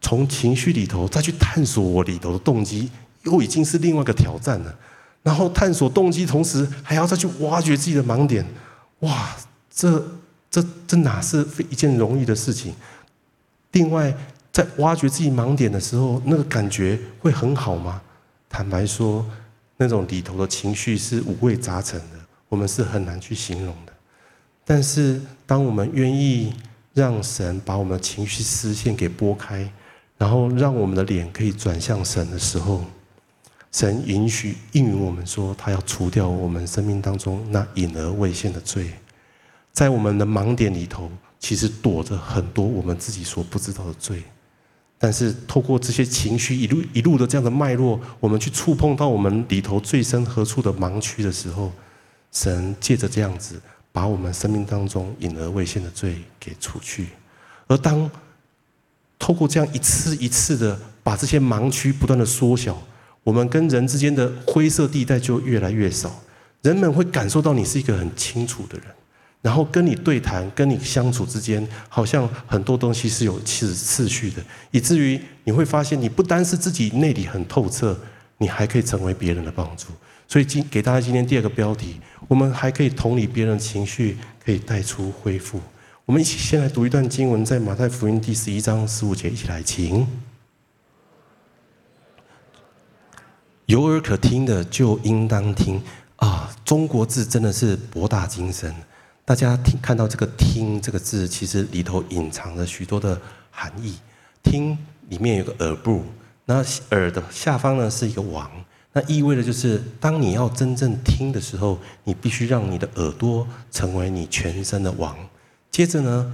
[0.00, 2.90] 从情绪里头再去探索我里头的动机，
[3.22, 4.76] 又已经是另外一个挑战了。
[5.22, 8.44] 然后探索动机，同时还要再去挖掘自己的盲点，
[9.00, 9.36] 哇，
[9.70, 10.04] 这
[10.50, 12.74] 这这哪是一件容易的事情？
[13.72, 14.12] 另外，
[14.52, 18.02] 在挖掘自己盲点的时候，那个感觉会很好吗？
[18.48, 19.24] 坦白说。
[19.76, 23.92] 那种里头的情绪是五味杂陈的，我们是很难去形容的。
[24.64, 26.54] 但是，当我们愿意
[26.94, 29.70] 让神把我们的情绪丝线给拨开，
[30.18, 32.84] 然后让我们的脸可以转向神的时候，
[33.70, 38.90] 神允许应允我们说，他要除掉我们生命当中那隐而未现的罪，
[39.72, 44.22] 在我们的盲点里头，其实躲着很多我们自己所不知道的罪。
[44.98, 51.70] 但是透过这些情绪一路一路的这样的脉络，我们去触碰到我们里头最深何处的盲区的时候，
[52.32, 53.60] 神借着这样子
[53.92, 57.08] 把我们生命当中隐而未现的罪给除去。
[57.66, 58.10] 而当
[59.18, 62.82] 透过这样一次一次的把这些盲区不断的缩小，
[63.22, 66.22] 我们跟人之间的灰色地带就越来越少，
[66.62, 68.86] 人们会感受到你是一个很清楚的人。
[69.46, 77.96] 然后跟你对谈、跟你相处之间，好像很多东西是有次次序的，以至于你会发现，你不单是自己内里很透彻，
[78.38, 79.86] 你还可以成为别人的帮助。
[80.26, 85.60] 所以今给大家今天第二个标题，我们还可以同理别人情绪，可以带出恢复。
[86.06, 90.04] 我们一起先来读一段经文，在马太福音第十一章十五节，一起来，请。
[93.66, 95.80] 有耳可听的就应当听
[96.16, 96.50] 啊！
[96.64, 98.74] 中国字真的是博大精深。
[99.26, 103.96] 大家听看到这个“听”这个字，其实里头隐藏着许多的含义。
[104.44, 106.04] 听里面有个耳部，
[106.44, 108.48] 那耳的下方呢是一个王，
[108.92, 115.16] 那意味着就是当你要真正听的时候，你必须让你的耳朵成为你全身的王。
[115.72, 116.32] 接着呢，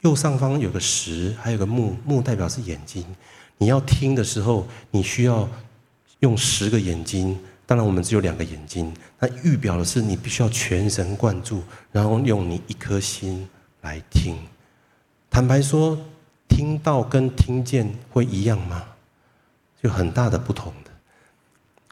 [0.00, 3.06] 右上方有个十，还有个目，目代表是眼睛。
[3.58, 5.48] 你要听的时候，你需要
[6.18, 7.38] 用十个眼睛。
[7.68, 8.90] 当然，我们只有两个眼睛。
[9.18, 13.46] 那预表的是你必须要全神贯注，然后用你一颗心
[13.82, 14.38] 来听。
[15.28, 15.98] 坦白说，
[16.48, 18.82] 听到跟听见会一样吗？
[19.82, 20.90] 有很大的不同的。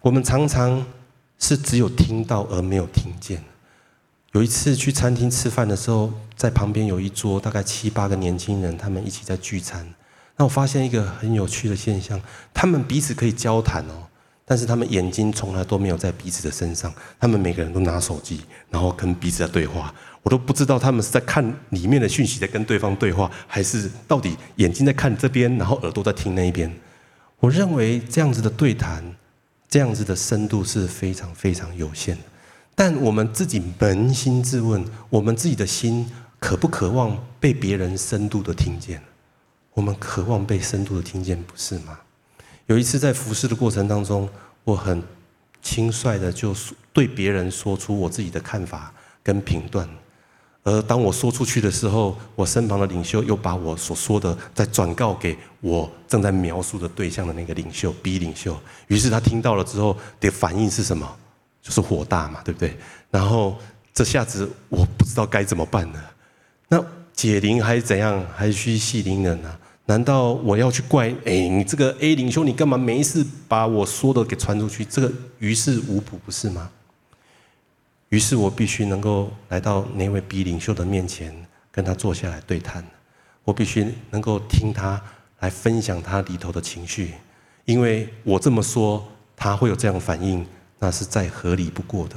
[0.01, 0.87] 我们常常
[1.39, 3.45] 是只有听到而没有听见。
[4.33, 9.87] 有一次去餐厅吃饭的时候，在旁边有一桌大概七八个年轻人，他们一起在聚餐。
[10.39, 12.19] 那我发现一个很有趣的现象，
[12.55, 14.06] 他们彼此可以交谈哦。
[14.49, 19.93] 但是他们眼睛从来都没有在彼此的身上，他们每个人都拿手机，然后跟彼此在对话。
[20.23, 26.73] 我都不知道他们是在看里面的讯息，在跟对方对话，还是到底眼睛在看这边，然后耳朵在听那一边。
[27.41, 29.05] 我认为这样子的对谈，
[29.69, 32.23] 这样子的深度是非常非常有限的。
[32.75, 39.03] 但我们自己扪心自问，我们自己的心渴不渴望被别人深度的听见？
[39.75, 41.99] 我们渴望被深度的听见，不是吗？
[42.67, 44.29] 有一次在服侍的过程当中，
[44.65, 45.03] 我很
[45.63, 46.55] 轻率的就
[46.93, 49.89] 对别人说出我自己的看法跟评断，
[50.65, 61.17] 而当我说出去的时候，我身旁的领袖又把我所说的再转告给我正在描述的对象的那个领袖 B 领袖，于是他听到了之后的反应是什么？
[61.63, 62.77] 就是火大嘛，对不对？
[63.11, 63.57] 然后
[63.93, 66.13] 这下子我不知道该怎么办了。
[66.69, 68.25] 那解铃还是怎样？
[68.37, 69.57] 还需系铃人呢？
[69.89, 71.15] 难道我要去怪？
[71.25, 74.85] 哎，你这个 A 领袖，你干嘛没事把我说的给传出去？
[74.85, 76.71] 这个于事无补，不是吗？
[78.09, 81.33] 于是我必须能够来到那位 B 领袖的面前，
[81.71, 82.85] 跟他坐下来对谈。
[83.45, 85.01] 我必须能够听他
[85.39, 87.13] 来分享他里头的情绪，
[87.65, 90.45] 因为我这么说，他会有这样反应，
[90.81, 92.17] 那是再合理不过的。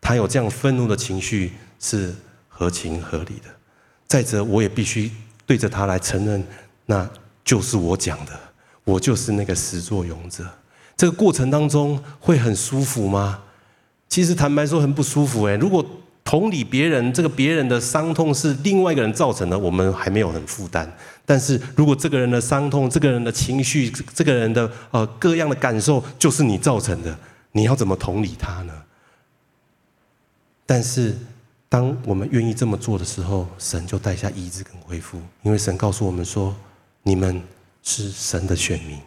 [0.00, 2.14] 他有这样愤怒的情绪是
[2.48, 3.54] 合情合理的。
[4.06, 5.10] 再者，我也必须
[5.44, 6.42] 对着他来承认。
[6.90, 7.08] 那
[7.44, 8.32] 就是我讲的，
[8.82, 10.44] 我就是那个始作俑者。
[10.96, 13.44] 这个过程当中会很舒服吗？
[14.08, 15.56] 其实坦白说很不舒服诶。
[15.56, 15.86] 如果
[16.24, 20.92] 同理别人，这个别人的伤痛是另外一个人造成的，我们还没有很负担。
[21.24, 27.16] 但是如果这个人的伤痛、这个人的情绪、这个人的呃各样的感受就是你造成的，
[27.52, 28.72] 你要怎么同理他呢？
[30.66, 31.16] 但是。
[31.72, 36.52] 当我们愿意这么做的时候，神就带下医治跟恢复，因为神告诉我们说
[37.02, 37.42] ：“你们
[37.82, 38.98] 是神的选民，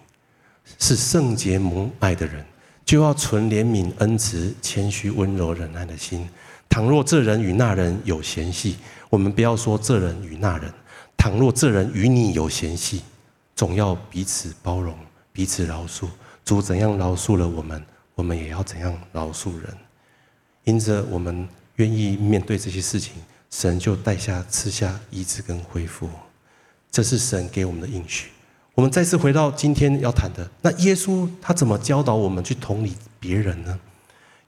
[0.79, 2.45] 是圣洁蒙爱的人，
[2.85, 6.27] 就要存怜悯、恩慈、谦虚、温柔、忍耐的心。
[6.69, 8.77] 倘若这人与那人有嫌隙，
[9.09, 10.71] 我们不要说这人与那人；
[11.17, 13.01] 倘若这人与你有嫌隙，
[13.55, 14.97] 总要彼此包容，
[15.31, 16.07] 彼此饶恕。
[16.43, 17.83] 主怎样饶恕了我们，
[18.15, 19.77] 我们也要怎样饶恕人。
[20.63, 23.13] 因着我们。”愿意面对这些事情，
[23.49, 26.07] 神就带下赐下医治跟恢复，
[26.93, 28.29] 这是神给我们的应许。
[28.75, 33.79] 我们再次回到今天要谈的，那耶稣他怎么教导我们去同理别人呢？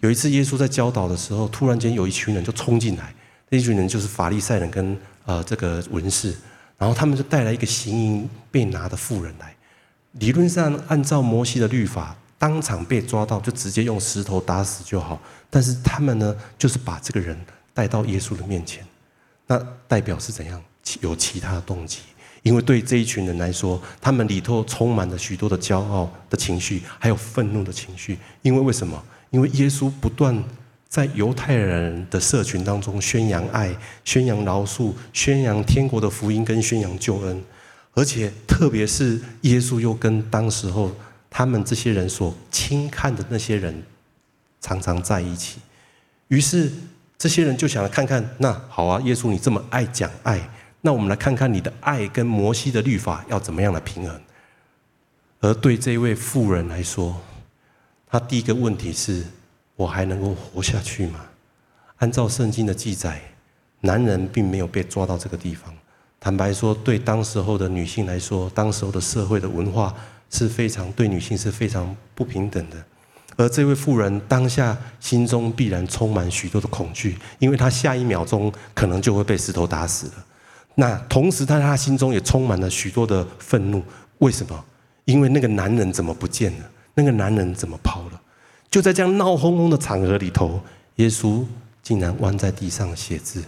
[0.01, 3.13] 有一次耶稣在教导的时候，突然间有一群人就冲进来，
[3.49, 6.35] 那群人就是法利赛人跟呃这个文士，
[6.77, 9.55] 然后他们就带来一个行淫被拿的妇人来，
[10.13, 12.15] 理论上按照摩西的律法。
[12.37, 15.19] 当场被抓到，就直接用石头打死就好。
[15.49, 17.35] 但是他们呢，就是把这个人
[17.73, 18.85] 带到耶稣的面前，
[19.47, 20.61] 那代表是怎样？
[20.99, 21.99] 有其他的动机？
[22.45, 28.19] 因为对这一群人来说，他们里头充满了许多的骄傲的情绪，还有愤怒的情绪。
[28.43, 29.03] 因为为什么？
[29.31, 30.43] 因为耶稣不断
[30.87, 37.43] 在犹太人的社群当中宣扬爱、宣扬饶恕、宣扬天国的福音跟宣扬救恩，
[37.95, 40.95] 而且特别是耶稣又跟当时候。
[41.37, 43.83] 他们这些人所轻看的那些人，
[44.61, 45.59] 常常在一起。
[46.29, 46.71] 于是
[47.17, 50.49] 这些人就想来看看，那好啊，耶稣你这么爱讲爱，
[50.85, 54.21] 那我们来看看你的爱跟摩西的律法要怎么样的平衡。
[55.39, 57.19] 而对这位妇人来说，
[58.07, 59.25] 她第一个问题是：
[59.75, 61.21] 我还能够活下去吗？
[61.95, 63.19] 按照圣经的记载，
[63.81, 65.73] 男人并没有被抓到这个地方。
[66.19, 69.91] 坦白说，对当时候的女性来说，当时候的社会的文化。
[70.31, 72.83] 是非常对女性是非常不平等的，
[73.37, 80.13] 而这位妇人当下心中必然充满许多的恐惧，因为她下一秒钟可能就会被石头打死了。
[80.75, 83.81] 那同时，在他心中也充满了许多的愤怒。
[84.19, 84.65] 为什么？
[85.05, 86.69] 因为那个男人怎么不见了？
[86.93, 88.21] 那个男人怎么跑了？
[88.69, 90.59] 就在这样闹哄哄的场合里头，
[90.95, 91.43] 耶稣
[91.81, 93.43] 竟然弯在地上写字。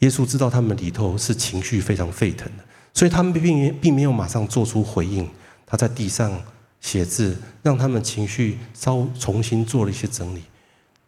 [0.00, 5.28] 耶稣知道他们里头是情绪非常沸腾的，所以他们并并没有马上做出回应。
[5.66, 6.32] 他在地上
[6.80, 10.42] 写字，让他们情绪稍重新做了一些整理。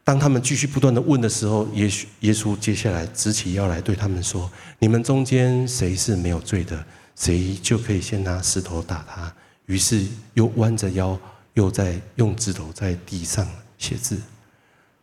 [0.06, 4.48] 当他们继续不断的问的时候，耶稣耶稣接下来直起腰来对他们说
[4.78, 6.86] ：“你们中间谁是没有罪的，
[7.16, 9.34] 谁就可以先拿石头打他。”
[9.66, 11.18] 于是又弯着腰，
[11.54, 13.44] 又在用指头在地上
[13.78, 14.16] 写字。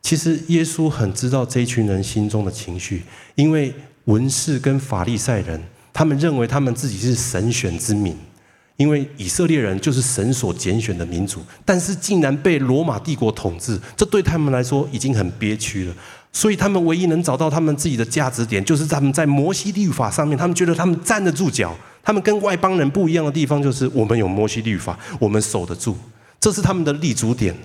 [0.02, 3.04] 其实耶稣很知道这群人心中的情绪，
[3.36, 3.76] 因为
[4.06, 8.16] 文士跟法利赛人，他们认为他们自己是神选之民。
[8.78, 15.94] 因为以色列人就是神所拣选的民族，但是竟然被罗马帝国统治，这对他们来说已经很憋屈了。
[16.32, 21.76] 所以他们唯一能找到他们自己的价值点，就是他们在摩西律法上面，他们觉得他们站得住脚。
[22.02, 25.96] 他们跟外邦人不一样的地方，就是我们有摩西律法，我们守得住，
[26.40, 27.56] 这是他们的立足点。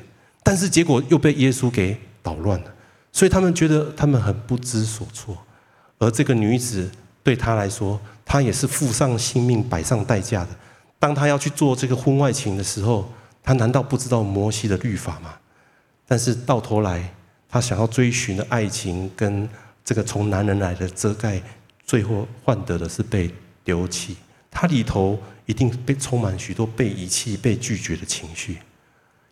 [0.42, 2.66] 但是结果又被耶稣给捣乱了，
[3.10, 5.36] 所以他们觉得他们很不知所措。
[5.98, 6.88] 而这个女子
[7.22, 10.50] 对他来说，她也是付上性命、摆上代价的。
[10.98, 15.34] 当他要去做这个婚外情的时候，他难道不知道摩西的律法吗？
[16.06, 17.14] 但是到头来，
[17.48, 19.48] 他想要追寻的爱情跟
[19.84, 21.40] 这个从男人来的遮盖，
[21.84, 23.30] 最后换得的是被
[23.62, 24.16] 丢弃。
[24.50, 28.58] 他里头一定被充满许多被遗弃、被拒绝的情绪。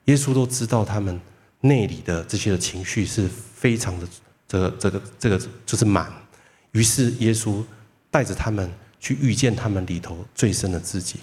[0.04, 1.20] 耶稣都知道他们
[1.62, 4.06] 内里的这些的情绪是非常的
[4.46, 6.12] 这个、这个、这个就是满。
[6.72, 7.64] 于是耶稣
[8.10, 11.18] 带着他们去遇见他们里头最深的自己。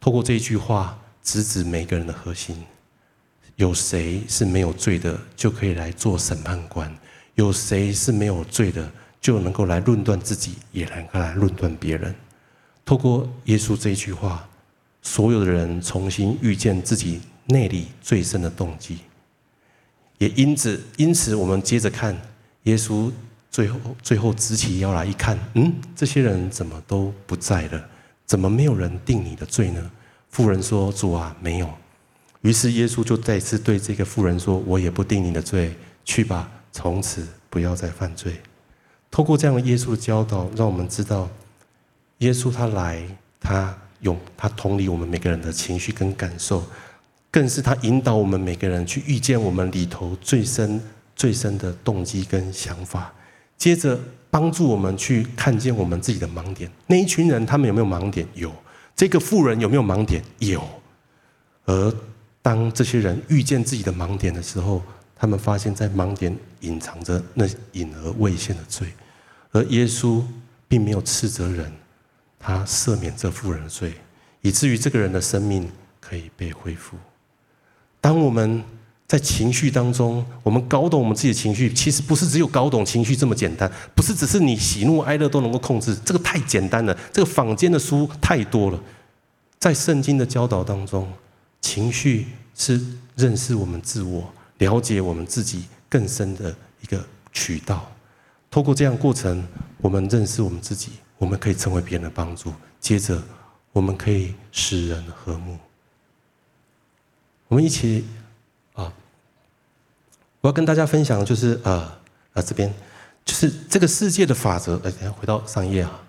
[0.00, 2.56] 透过这一句话，直指每个人的核心：
[3.56, 6.88] 有谁是没有罪的，就可以来做审判官；
[7.34, 8.90] 有谁是没有罪的，
[9.20, 12.14] 就能够来论断自己，也能够来论断别人。
[12.84, 14.48] 透过耶稣这一句话，
[15.02, 18.98] 所有的人重新遇见自己内里最深的动机。
[20.18, 22.16] 也因此，因此我们接着看
[22.62, 23.10] 耶稣
[23.50, 27.88] 最后最后直起腰来一看，嗯，这些人怎么都不在了？
[28.28, 29.90] 怎么没有人定你的罪呢？
[30.28, 31.68] 妇人说：“主啊，没有。”
[32.42, 35.74] 于是耶稣就再次对这个妇人说：“我也不定你的罪，
[36.04, 38.34] 去吧，从此不要再犯罪。”
[39.10, 41.26] 透过这样的耶稣的教导，让我们知道，
[42.18, 43.02] 耶稣他来，
[43.40, 46.62] 他用他同理我们每个人的情绪跟感受，
[47.30, 50.78] 更是他引导我们每个人去遇见我们里头最深、
[51.16, 53.10] 最深的动机跟想法。
[53.58, 54.00] 接着。
[54.30, 56.70] 帮助我们去看见我们自己的盲点。
[56.86, 58.28] 那一群人，他们有没有盲点？
[58.34, 58.52] 有。
[58.94, 60.22] 这个妇人有没有盲点？
[60.40, 60.62] 有。
[61.64, 61.94] 而
[62.42, 64.82] 当这些人遇见自己的盲点的时候，
[65.16, 68.88] 他们发现，在盲点隐藏着那隐而未现的罪。
[69.52, 70.22] 而耶稣
[70.68, 71.72] 并没有斥责人，
[72.38, 73.94] 他赦免这妇人的罪，
[74.42, 75.66] 以至于这个人的生命
[76.00, 76.98] 可以被恢复。
[77.98, 78.62] 当我们
[79.08, 86.94] 在情绪当中，我们搞懂我们自己的情绪，其实不是只有搞懂情绪这么简单，不是只是你喜怒哀乐都能够控制，这个太简单了。
[87.10, 88.78] 这个坊间的书太多了，
[89.58, 91.10] 在圣经的教导当中，
[91.62, 92.78] 情绪是
[93.16, 97.02] 认识我们自我、了解我们自己更深的一个
[97.32, 97.90] 渠道。
[98.50, 99.42] 透过这样过程，
[99.78, 102.52] 我们认识我们自己，我们可以成为别人的帮助。
[102.78, 103.22] 接着，
[103.72, 105.56] 我们可以使人和睦。
[107.48, 108.04] 我们一起。
[110.40, 111.90] 我要跟大家分享的就是呃
[112.32, 112.72] 呃这边，
[113.24, 114.74] 就是这个世界的法则。
[114.84, 116.00] 来，等下回到上一页啊，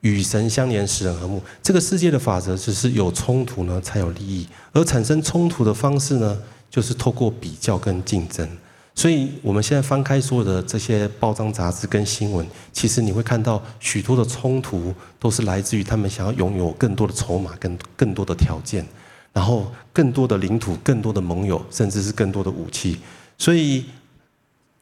[0.00, 1.42] 与神相连，使人和睦。
[1.62, 8.46] 这个世界的法则就是有冲突呢，才有利益，而产生冲突的方式呢，就是透过比较跟竞争。
[8.94, 18.86] 所以我们现在翻开所有的这些报章杂志跟新闻，其实你会看到许多的冲突都是来自于他们想要拥有更多的筹码跟更多的条件，
[19.32, 22.98] 然后更多的领土、更多的盟友，甚至是更多的武器。
[23.42, 23.84] 所以，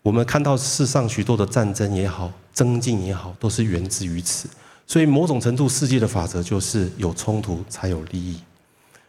[0.03, 4.51] 我们看到世上许多的战争也好，争竞也好，都是源自于此。
[4.87, 8.39] 所以，某种程度，世界的法则就是有冲突才有利益。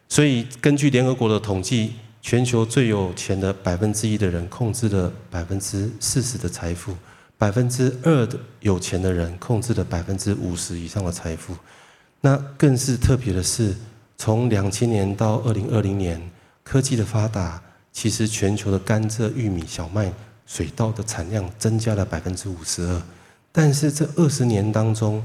[0.08, 1.92] 所以，根据联合国的统计，
[2.22, 6.96] 全球最有钱的百分之一的人控制了百分之四十的财富，
[7.36, 11.54] 百分之二的有钱的人控制了百分之五十以上的财富。
[12.22, 13.76] 那更是特别的是，
[14.16, 16.18] 从两千年到二零二零年，
[16.64, 17.62] 科技的发达。
[17.92, 20.12] 其实全球的甘蔗、玉米、小麦、
[20.46, 23.02] 水稻的产量增加了百分之五十二，
[23.52, 25.22] 但是这二十年当中，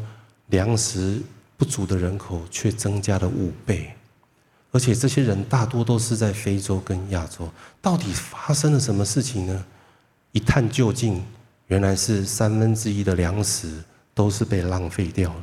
[0.47, 1.21] 粮食
[1.55, 3.93] 不足的人口却增加了五倍，
[4.71, 7.49] 而且这些人大多都是在非洲跟亚洲。
[7.81, 9.65] 到底发生了什么事情呢？
[10.33, 11.23] 一探究竟，
[11.67, 15.41] 原来是三分之一的粮食都是被浪费掉了。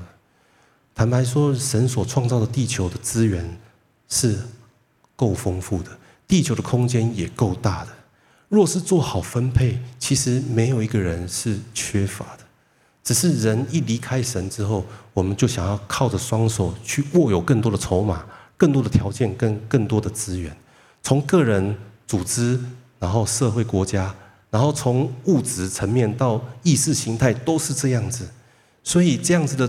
[0.94, 3.58] 坦白说，神所创造的地球的资源
[4.08, 4.38] 是
[5.16, 5.90] 够丰富的。
[6.26, 7.90] 地球的空间也够大的。
[8.48, 12.44] 若是做好分配，其实没有一个人是缺乏的。
[13.02, 18.24] 只是人一离开神之后，我们就想要靠着双手去握有更多的筹码、
[18.56, 20.56] 更多的条件跟更多的资源，
[21.02, 22.58] 从个人、组织，
[22.98, 24.14] 然后社会、国家，
[24.50, 28.28] 然后从物质层面到意识形态，都是这样子。
[28.82, 29.68] 所以这样子的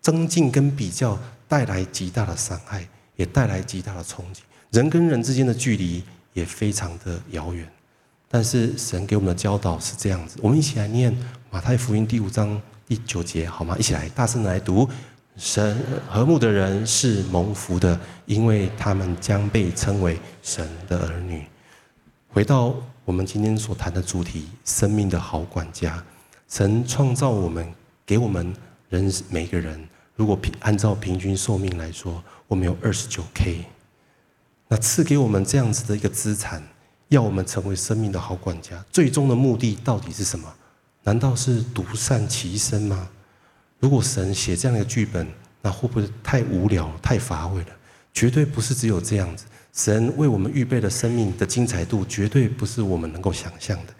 [0.00, 2.88] 增进跟比较，带来极大的伤害，
[3.20, 4.40] 也带来极大的冲击。
[4.70, 6.02] 人跟人之间的距离
[6.32, 7.70] 也非常的遥远。
[8.30, 11.14] 但是神给我们的教导是这样子，我们一起来念
[11.50, 13.76] 马太福音第五章第九节，好吗？
[13.78, 14.88] 一起来大声来读：
[15.36, 15.76] 神
[16.08, 21.44] 和睦的人是蒙福的，因为他们将被称为神的儿女。
[22.28, 26.02] 回到我们今天所谈的主题，生命的好管家。
[26.48, 27.70] 神创造我们，
[28.06, 28.54] 给我们
[28.88, 33.64] 人每个人，如果平按照平均寿命来说，我们有二十九 K。
[34.66, 36.60] 那赐给我们这样子的一个资产。
[37.10, 40.48] 要我们成为生命的好管家，最终的目的到底是什么？
[41.02, 43.08] 难道是独善其身吗？
[43.80, 45.26] 如果神写这样的剧本，
[45.60, 47.68] 那会不会太无聊、太乏味了？
[48.14, 49.44] 绝对不是只有这样子。
[49.72, 53.94] 神为我们预备的生命的精彩度，绝对不是我们能够想象的。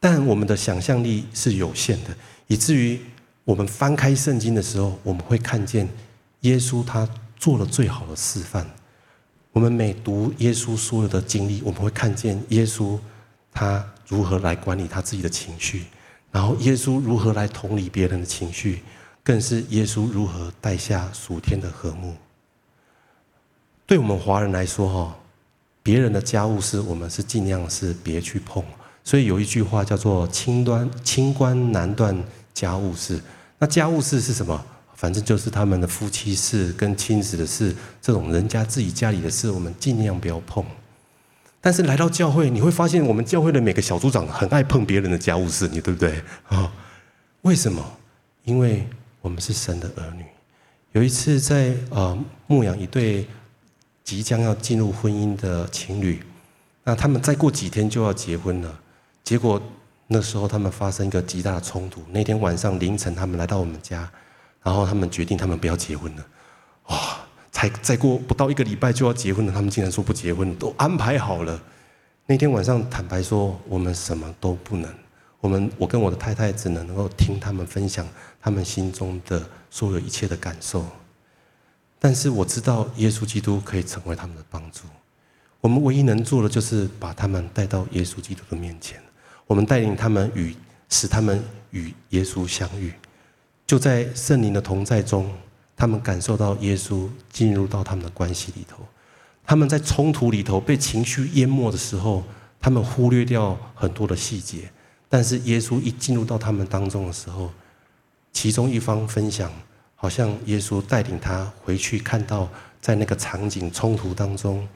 [0.00, 2.10] 但我们的想象力是有限的，
[2.48, 3.00] 以至于
[3.44, 5.88] 我们翻开圣经的时候，我们会看见
[6.40, 7.08] 耶稣他
[7.38, 8.66] 做了最好的示范。
[9.52, 12.98] 我们每读耶稣所有的经历，我们会看见耶稣
[13.52, 15.86] 他如何来管理他自己的情绪，
[16.30, 18.82] 然后耶稣如何来同理别人的情绪，
[19.22, 22.14] 更是耶稣如何带下属天的和睦。
[23.86, 25.16] 对我们华人来说，哈，
[25.82, 28.62] 别人的家务事我们是尽量是别去碰。
[29.02, 32.22] 所以有一句话叫做“清端清官难断
[32.52, 33.18] 家务事”。
[33.58, 34.62] 那家务事是什么？
[35.00, 37.72] 反正就是他们的夫妻事跟亲子的事，
[38.02, 40.64] 这种人家自己家里的事，我们尽量不要碰。
[41.60, 46.20] 但是来到教会，你会发现我们教会的每个小组长很爱碰别人的家务事，你对不对？
[46.48, 46.72] 啊，
[47.42, 47.80] 为什么？
[48.42, 48.88] 因为
[49.20, 50.24] 我们是神的儿女。
[50.90, 52.18] 有一次在呃
[52.48, 53.24] 牧养一对
[54.02, 56.20] 即将要进入婚姻的情侣，
[56.82, 58.80] 那他们再过几天就要结婚了，
[59.22, 59.62] 结果
[60.08, 62.02] 那时候他们发生一个极大的冲突。
[62.10, 64.10] 那天晚上凌晨，他们来到我们家。
[64.68, 66.26] 然后他们决定，他们不要结婚了。
[66.88, 67.16] 哇，
[67.50, 71.58] 才再过不到一个礼拜就要结婚了，他们竟然说不结婚，都安排好了。
[72.26, 74.94] 那天晚上，坦白说，我们什么都不能。
[75.40, 78.06] 我们，我跟我的太太只能能够听他们分享
[78.42, 80.84] 他们心中的所有一切的感受。
[81.98, 84.82] 但是我知道，耶稣基督可以成为他们的帮助。
[85.62, 89.00] 我们唯一能做的，就是把他们带到耶稣基督的面前。
[89.46, 90.54] 我们带领他们与，
[90.90, 92.92] 使他们与耶稣相遇。
[93.68, 95.30] 就在圣灵的同在中，
[95.76, 98.78] 他们感受到耶稣进入到他们的关系里头。
[99.44, 102.24] 他们在冲突里头被情绪淹没的时候，
[102.58, 104.70] 他们忽略掉很多的细节。
[105.10, 107.50] 但是耶稣一进入到他们当中的时候，
[108.32, 109.52] 其中一方分享，
[109.94, 112.48] 好像耶稣带领他回去，看到
[112.80, 114.66] 在那个场景冲突当中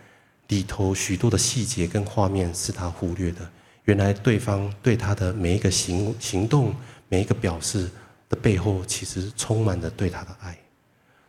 [0.49, 3.39] 里头许多的细节跟画面是他忽略的。
[3.85, 6.75] 原来对方对他的每一个行行动，
[7.09, 7.91] 每一个表示。
[8.33, 10.57] 的背后其实充满着对他的爱，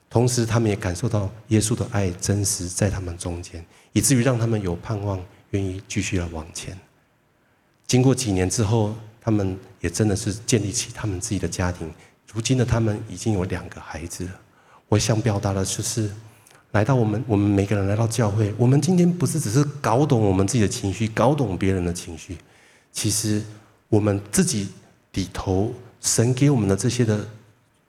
[0.09, 6.79] 同时他们也感受到耶稣的爱真实在他们中间，以至于让他们有盼望，愿意继续的往前。
[7.85, 11.91] 经过几年之后，他们也真的是建立起他们自己的家庭。
[12.31, 14.31] 如今的他们已经有两个孩子了。
[14.87, 16.09] 我想表达的就是，
[16.71, 22.37] 来到我们我们每个人来到教会，我们今天不是只是搞懂我们自己的情绪，搞懂别人的情绪，
[22.93, 23.43] 其实
[23.89, 24.69] 我们自己
[25.11, 25.73] 里头。
[26.03, 27.25] 神给我们的这些的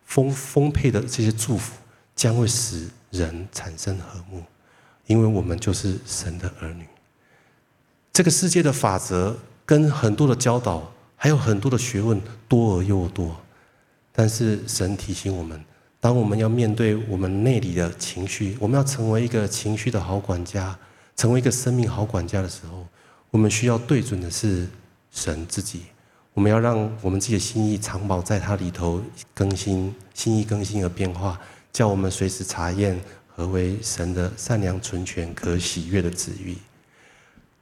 [0.07, 1.75] 丰丰沛的这些祝福，
[2.15, 4.43] 将会使人产生和睦，
[5.07, 6.87] 因为我们就是神的儿女。
[8.13, 9.37] 这个世界的法则
[9.67, 13.37] 跟很多的教导，还有很多的学问多而又多，
[14.13, 15.61] 但是神提醒我们，
[15.99, 20.79] 当我们要面对我们内里的情绪，我们要成为一个情绪的好管家，
[21.17, 22.87] 成为一个生命好管家的时候，
[23.31, 24.69] 我们需要对准的是
[25.11, 25.83] 神自己。
[26.35, 29.01] 我们要让我们自己的心意藏宝在它里头
[29.33, 31.39] 更新，心意更新而变化，
[31.73, 36.59] 叫我们随时查验何为神的善良、纯全、可喜悦的旨意。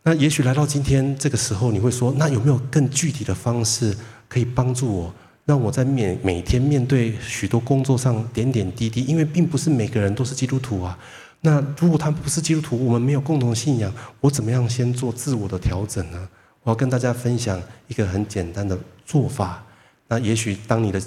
[0.03, 3.95] 那也许来到今天这个时候，你会说：那有没有更具体的方式
[4.27, 5.15] 可以帮助我，
[5.45, 9.05] 让我在面每天面对许多工作上点点滴滴？
[9.05, 10.99] 因为并不是每个人都是基督徒啊。
[11.43, 16.29] 那如果他不是基督徒，我们没有共同信仰，我怎么样先做自我的调整呢？
[16.63, 19.65] 我要跟大家分享一个很简单的做法。
[20.09, 21.03] 那也许当你的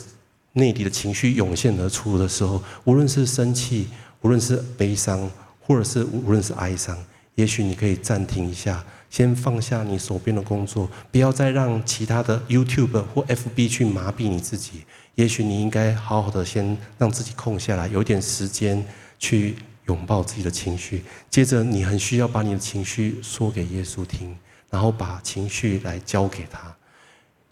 [0.53, 3.88] 内里的情绪涌现而出的时候，无论是生气，
[4.22, 5.30] 无论是悲伤，
[5.60, 6.97] 或者是无论是哀伤，
[7.36, 14.84] 也许你可以暂停一下，先放下你手边的工作，不要再让其他的 YouTube 或 FB 去麻痹你自己。
[15.16, 18.86] 也许你应该好好的先让自己空下来，有点时间
[19.20, 19.56] 去
[19.88, 21.03] 拥抱自己的情绪。
[21.30, 24.36] 接着，你很需要把你的情绪说给耶稣听，
[24.76, 26.60] 然后把情绪来交给他。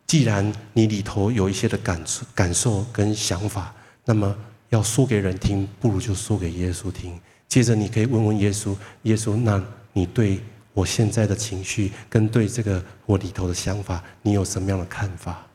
[0.06, 4.36] 既然你里头有一些的感受、感受跟想法，那么
[4.72, 7.18] 要说给人听，不如就说给耶稣听。
[7.48, 9.64] 接着，你可以问问耶稣：耶稣，那
[9.94, 10.42] 你对
[10.74, 15.48] 我现在的情绪，跟对这个我里头的想法，你有什么样的看法？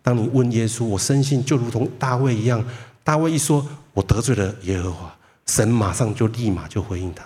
[0.00, 2.64] 当你问耶稣，我深信就如同大卫一样，
[3.02, 5.12] 大卫一说我得罪了耶和华，
[5.46, 7.24] 神马上就立马就回应他。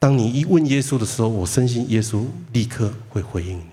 [0.00, 2.24] 当你一问耶稣的时候，我深信耶稣
[2.54, 3.66] 立刻会回应你。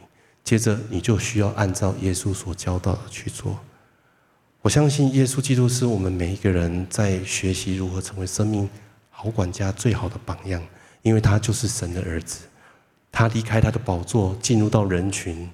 [0.44, 3.58] 接着，你就需要按照耶稣所教导的去做。
[4.62, 8.68] 我相信耶稣基督是我们每一个人在学习如何成为生命。
[9.10, 10.62] 好管家最好的榜样，
[11.02, 12.42] 因为他就是神的儿子。
[13.10, 15.50] 他离开他的宝座，进入到人群，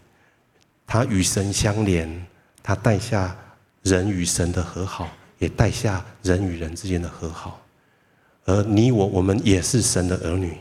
[0.88, 2.26] 他与神相连，
[2.63, 3.38] 他带下
[3.84, 5.07] 人与神的和好，
[5.38, 7.62] 也带下人与人之间的和好。
[8.45, 10.57] 而你我，我们也是神的儿女，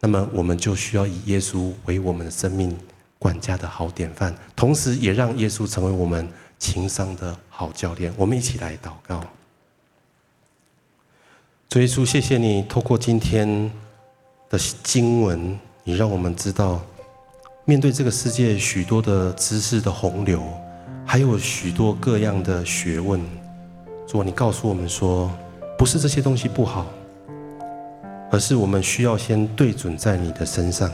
[0.00, 2.76] 那么我们就需要以耶稣为我们的生命
[3.18, 8.12] 管家的好典范，同时也让耶稣成为我们情商的好教练。
[8.16, 9.24] 我们一起来祷告。
[11.68, 13.70] 主耶稣，谢谢你透过今天
[14.50, 16.80] 的经文，你让我们知道，
[17.64, 20.42] 面对这个世界许多的知识的洪流，
[21.06, 23.20] 还有许多各样的学问。
[24.06, 25.30] 主，你告诉我们说，
[25.76, 26.86] 不是这些东西不好，
[28.34, 30.90] 而是我们需要先对准在你的身上，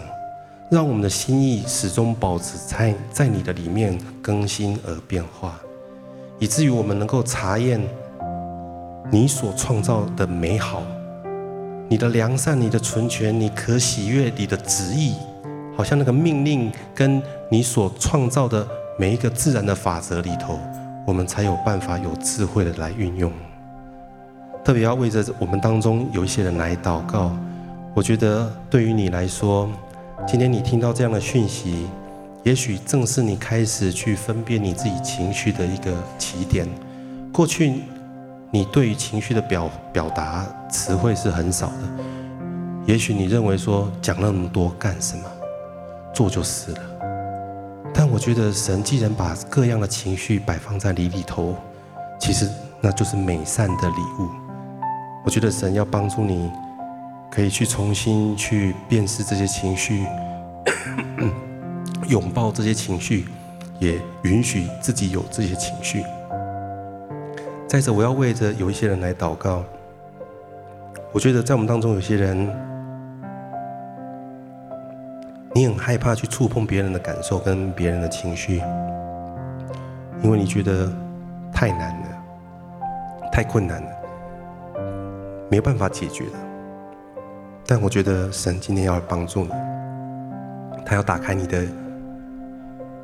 [0.68, 5.58] 让我们的心意始终保持在在你的里面更新而变化，
[6.38, 7.80] 以至于我们能够查验。
[9.10, 10.82] 你所创造的美好，
[11.88, 15.14] 你的良善，你的存全，你可喜悦，你的旨意，
[15.74, 18.68] 好像那个命令，跟你所创造的
[18.98, 20.58] 每一个自然的法则里头，
[21.06, 23.32] 我们才有办法有智慧的来运用。
[24.70, 27.36] 特别要为着我们当中有一些人来祷告。
[27.92, 29.68] 我觉得对于你来说，
[30.28, 31.88] 今天你听到这样的讯息，
[32.44, 36.68] 也许正是你开始去分辨你自己情绪的一个起点。
[37.32, 37.80] 过去。
[38.52, 41.72] 你对于情绪的表表达词汇是很少的，
[42.86, 45.24] 也许你认为说讲那么多干什么，
[46.14, 46.80] 做就是了。
[47.92, 51.56] 但我觉得神既然把各样的情绪摆放在里里头，
[52.20, 52.48] 其实
[52.80, 54.28] 那就是美善的礼物。
[55.24, 56.50] 我觉得神要帮助你，
[57.30, 60.06] 可以去重新去辨识这些情绪，
[62.08, 63.26] 拥抱这些情绪，
[63.78, 66.02] 也允许自己有这些情绪。
[67.68, 69.62] 再者，我要为着有一些人来祷告。
[71.12, 72.48] 我觉得在我们当中有些人，
[75.54, 78.62] 你很害怕去触碰别人的感受跟别人的情绪，
[80.22, 80.90] 因为你觉得
[81.52, 82.08] 太难了，
[83.30, 83.90] 太困难了，
[85.50, 86.32] 没有办法解决的。
[87.66, 89.50] 但我觉得神今天要帮助你，
[90.86, 91.66] 他要打开你的，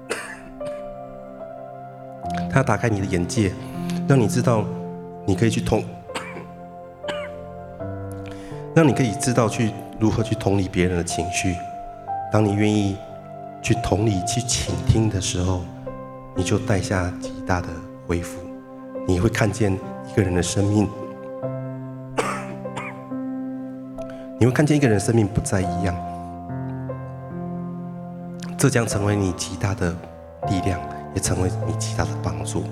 [2.51, 3.53] 他要打开你的眼界。
[4.09, 4.65] 让你知道，
[5.27, 5.83] 你可以去同，
[8.75, 11.57] 让你可以知道去如何去同理别人的情绪。
[12.33, 12.97] 当你愿意
[13.63, 15.63] 去同理、去倾听的时候，
[16.37, 17.69] 你就带下极大的
[18.07, 18.39] 恢复。
[19.09, 20.89] 你会看见一个人的生命，
[24.39, 25.97] 你会看见一个人生命不再一样。
[28.59, 29.91] 这将成为你极大的
[30.49, 30.79] 力量，
[31.15, 32.65] 也成为你极大的帮助。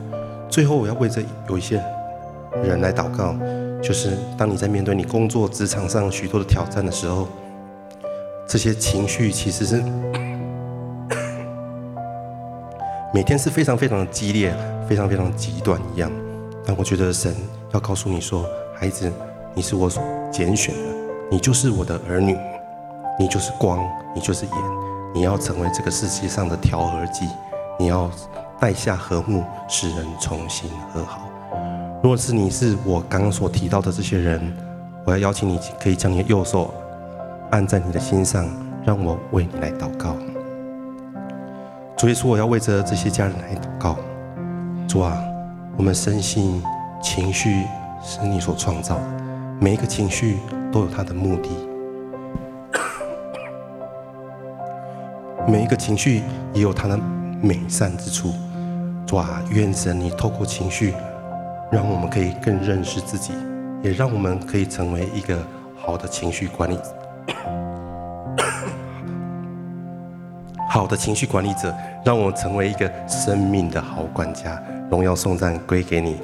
[0.51, 1.83] 最后，我要为这有一些
[2.63, 3.35] 人来祷告，
[3.83, 7.29] 就是当你在面对你工作职场上许多的挑战的时候，
[8.47, 9.83] 这些情绪其实是
[13.13, 14.55] 每天是非常非常的激烈，
[14.87, 16.13] 非常非常极端一样。
[16.67, 17.35] 但我觉得神
[17.73, 18.45] 要告诉你说，
[18.75, 19.11] 孩子，
[19.55, 20.81] 你是我所拣选的，
[21.35, 22.39] 你就是我的儿女，
[23.19, 24.55] 你就是光，你就是盐，
[25.13, 27.29] 你要成为这个世界上的调和剂，
[27.77, 28.09] 你要。
[28.61, 31.29] 带下和睦，使人重新和好。
[32.03, 34.41] 如果是你是我刚刚所提到的这些人，
[35.05, 36.73] 我要邀请你，可以将你的右手
[37.51, 38.49] 按在你的心上，
[38.85, 40.17] 让我为你来祷告。
[41.97, 43.97] 主耶稣，我要为着这些家人来祷告。
[44.89, 45.19] 主啊，
[45.77, 46.63] 我们深信
[47.03, 47.65] 情绪
[48.03, 49.24] 是你所创造的，
[49.61, 50.39] 每一个情绪
[50.73, 51.49] 都有它的目的，
[55.49, 56.99] 每一个情绪也有它的
[57.41, 58.33] 美善之处。
[59.07, 60.93] 主啊，愿神你透过情绪，
[61.71, 63.33] 让我们可以更认识自己，
[63.83, 65.39] 也让我们可以成为一个
[65.77, 66.79] 好的情绪管理。
[70.69, 71.73] 好的情绪管理者，
[72.05, 74.61] 让我成为一个生命的好管家。
[74.91, 76.21] 荣耀颂赞归给你。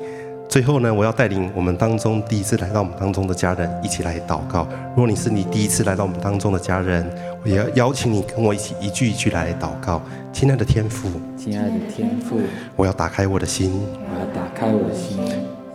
[0.51, 4.67] 最后呢，我要带领我们当中第一次来到我们当中的家人一起来祷告。
[4.91, 7.09] 如果你是你第一次来到我们当中的家人，
[7.45, 10.03] 我也要邀请你跟我一起一句一句来祷告。
[10.33, 12.41] 亲爱的天父，亲爱的天父，
[12.75, 15.19] 我要打开我的心，我要打开我的心，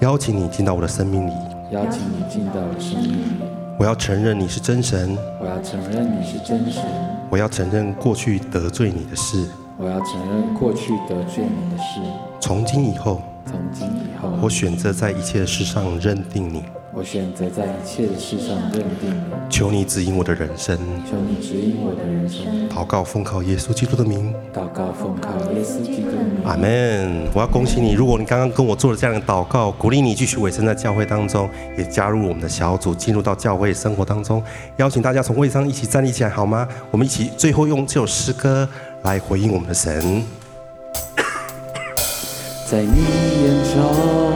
[0.01, 1.31] 邀请你进到我的生命里，
[1.71, 3.25] 邀请你进到我的生命里。
[3.79, 6.83] 我要承认你是真神，我要承认你是真神。
[7.29, 9.47] 我要承认过去得罪你的事，
[9.77, 11.99] 我要承认过去得罪你的事。
[12.39, 13.21] 从今以后。
[13.47, 16.63] 从今以后，我选择在一切的事上认定你。
[16.91, 19.21] 我选择在一切的事上认定你。
[19.49, 20.75] 求你指引我的人生。
[21.05, 22.67] 求你指引我的人生。
[22.69, 24.33] 祷告奉靠耶稣基督的名。
[24.51, 26.43] 祷告奉靠耶稣基督的名。
[26.43, 27.27] 阿门。
[27.33, 31.47] 我要恭喜你，如果你刚刚跟我做了这样的祷告，鼓励你继续委身在教会当中，
[31.77, 34.41] 也加入我们的小组，进入到教会生活当中。
[34.77, 36.67] 邀请大家从位上一起站立起来，好吗？
[36.89, 38.67] 我们一起最后用这首诗歌
[39.05, 40.23] 来回应我们的神。
[42.67, 43.03] 在你
[43.43, 44.34] 眼中，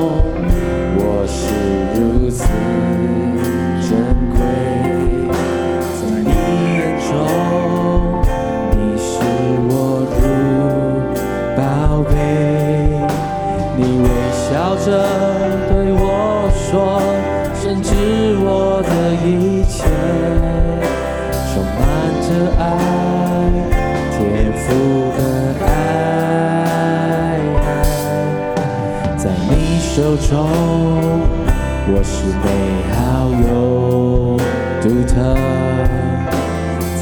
[32.20, 32.46] 是美
[32.92, 32.98] 好
[33.30, 34.36] 又
[34.82, 35.16] 独特。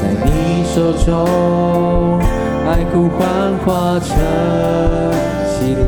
[0.24, 0.28] 你
[0.72, 1.08] 手中，
[2.64, 3.18] 爱呼唤
[3.64, 3.66] 化
[3.98, 4.06] 成
[5.50, 5.82] 喜乐。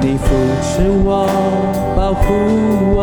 [0.00, 0.24] 你扶
[0.62, 0.70] 持
[1.04, 1.28] 我，
[1.94, 2.24] 保护
[2.96, 2.98] 我，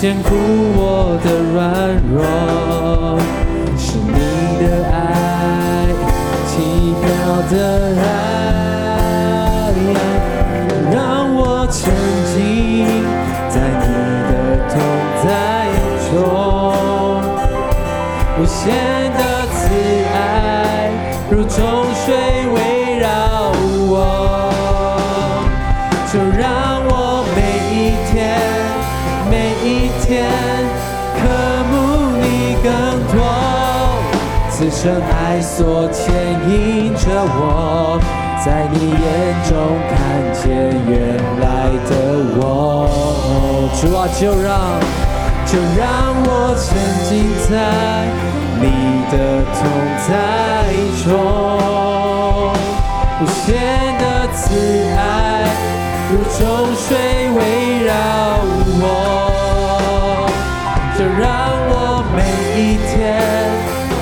[0.00, 0.28] 坚固
[0.76, 1.58] 我的软
[2.14, 2.16] 弱，
[3.76, 4.20] 是你
[4.62, 4.94] 的爱，
[6.46, 6.48] 奇
[7.02, 7.06] 妙
[7.50, 7.52] 的
[8.00, 8.06] 爱。
[11.70, 12.07] 沉浸
[18.40, 18.72] 无限
[19.14, 19.18] 的
[19.48, 19.58] 慈
[20.14, 20.90] 爱
[21.28, 21.56] 如众
[21.92, 22.14] 水
[22.54, 22.56] 围
[23.00, 23.08] 绕
[23.90, 24.54] 我，
[26.12, 27.38] 就让我每
[27.74, 27.76] 一
[28.06, 28.14] 天
[29.28, 29.34] 每
[29.66, 30.06] 一天
[31.18, 31.20] 渴
[31.68, 31.74] 慕
[32.16, 32.70] 你更
[33.12, 33.18] 多，
[34.50, 36.14] 此生爱所牵
[36.48, 37.98] 引着我，
[38.44, 39.02] 在你眼
[39.48, 39.50] 中
[39.90, 39.96] 看
[40.32, 40.46] 见
[40.86, 40.96] 原
[41.40, 41.44] 来
[41.90, 41.90] 的
[42.38, 42.40] 我，
[43.80, 44.78] 主啊，就让
[45.44, 46.66] 就让我沉
[47.08, 47.10] 浸
[47.50, 47.52] 在
[48.60, 48.64] 你
[49.10, 49.14] 的
[49.54, 49.56] 同
[50.08, 50.10] 在
[51.04, 51.06] 中，
[53.20, 53.46] 无限
[53.98, 54.02] 的
[54.34, 54.38] 慈
[54.96, 54.98] 爱
[56.10, 56.38] 如众
[56.74, 56.86] 水
[57.30, 57.38] 围
[57.86, 57.90] 绕
[58.80, 58.84] 我，
[60.98, 61.24] 就让
[61.68, 61.72] 我
[62.16, 62.18] 每
[62.60, 62.92] 一天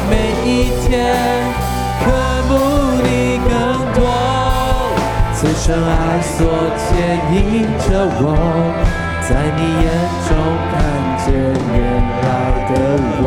[0.08, 0.12] 每
[0.44, 0.50] 一
[0.86, 0.88] 天
[2.02, 2.04] 渴
[2.48, 2.50] 慕
[3.02, 3.06] 你
[3.44, 3.50] 更
[3.94, 3.98] 多。
[5.34, 5.90] 此生爱
[6.22, 6.36] 所
[6.78, 6.88] 牵
[7.34, 7.36] 引
[7.78, 7.88] 着
[8.22, 8.24] 我，
[9.20, 9.86] 在你眼
[10.26, 10.28] 中
[10.72, 10.74] 看
[11.26, 11.26] 见
[11.74, 11.76] 原
[12.22, 12.24] 来
[12.70, 12.72] 的
[13.22, 13.24] 我。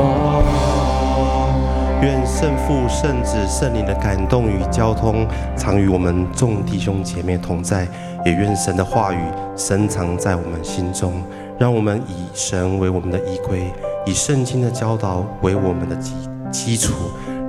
[2.02, 5.28] 愿圣父、圣子、圣灵的感动与交通
[5.58, 7.86] 常与我们众弟兄姐妹同在，
[8.26, 9.20] 也愿神的话语
[9.58, 11.22] 深藏在我们心中，
[11.60, 13.70] 让我们以神为我们的依归，
[14.06, 16.14] 以圣经的教导为我们的基
[16.50, 16.94] 基础。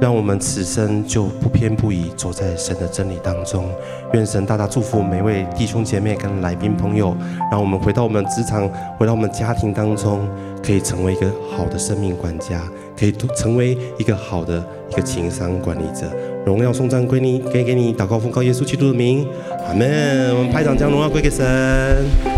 [0.01, 3.69] 让我们此生就不偏不倚，走在神的真理当中。
[4.15, 7.15] 愿神大大祝福每位弟兄姐妹跟来宾朋友。
[7.53, 8.67] 让我们回到我们职场，
[8.99, 10.27] 回到我们家庭当中，
[10.65, 12.63] 可以成为一个好的生命管家，
[13.01, 16.15] 可以成为一个好的一个情商管理者。
[16.45, 19.27] 荣耀颂赞归你，可以给你祷告奉告耶稣基督的名，
[19.67, 20.37] 阿门。
[20.37, 22.30] 我们拍掌将荣耀归给神。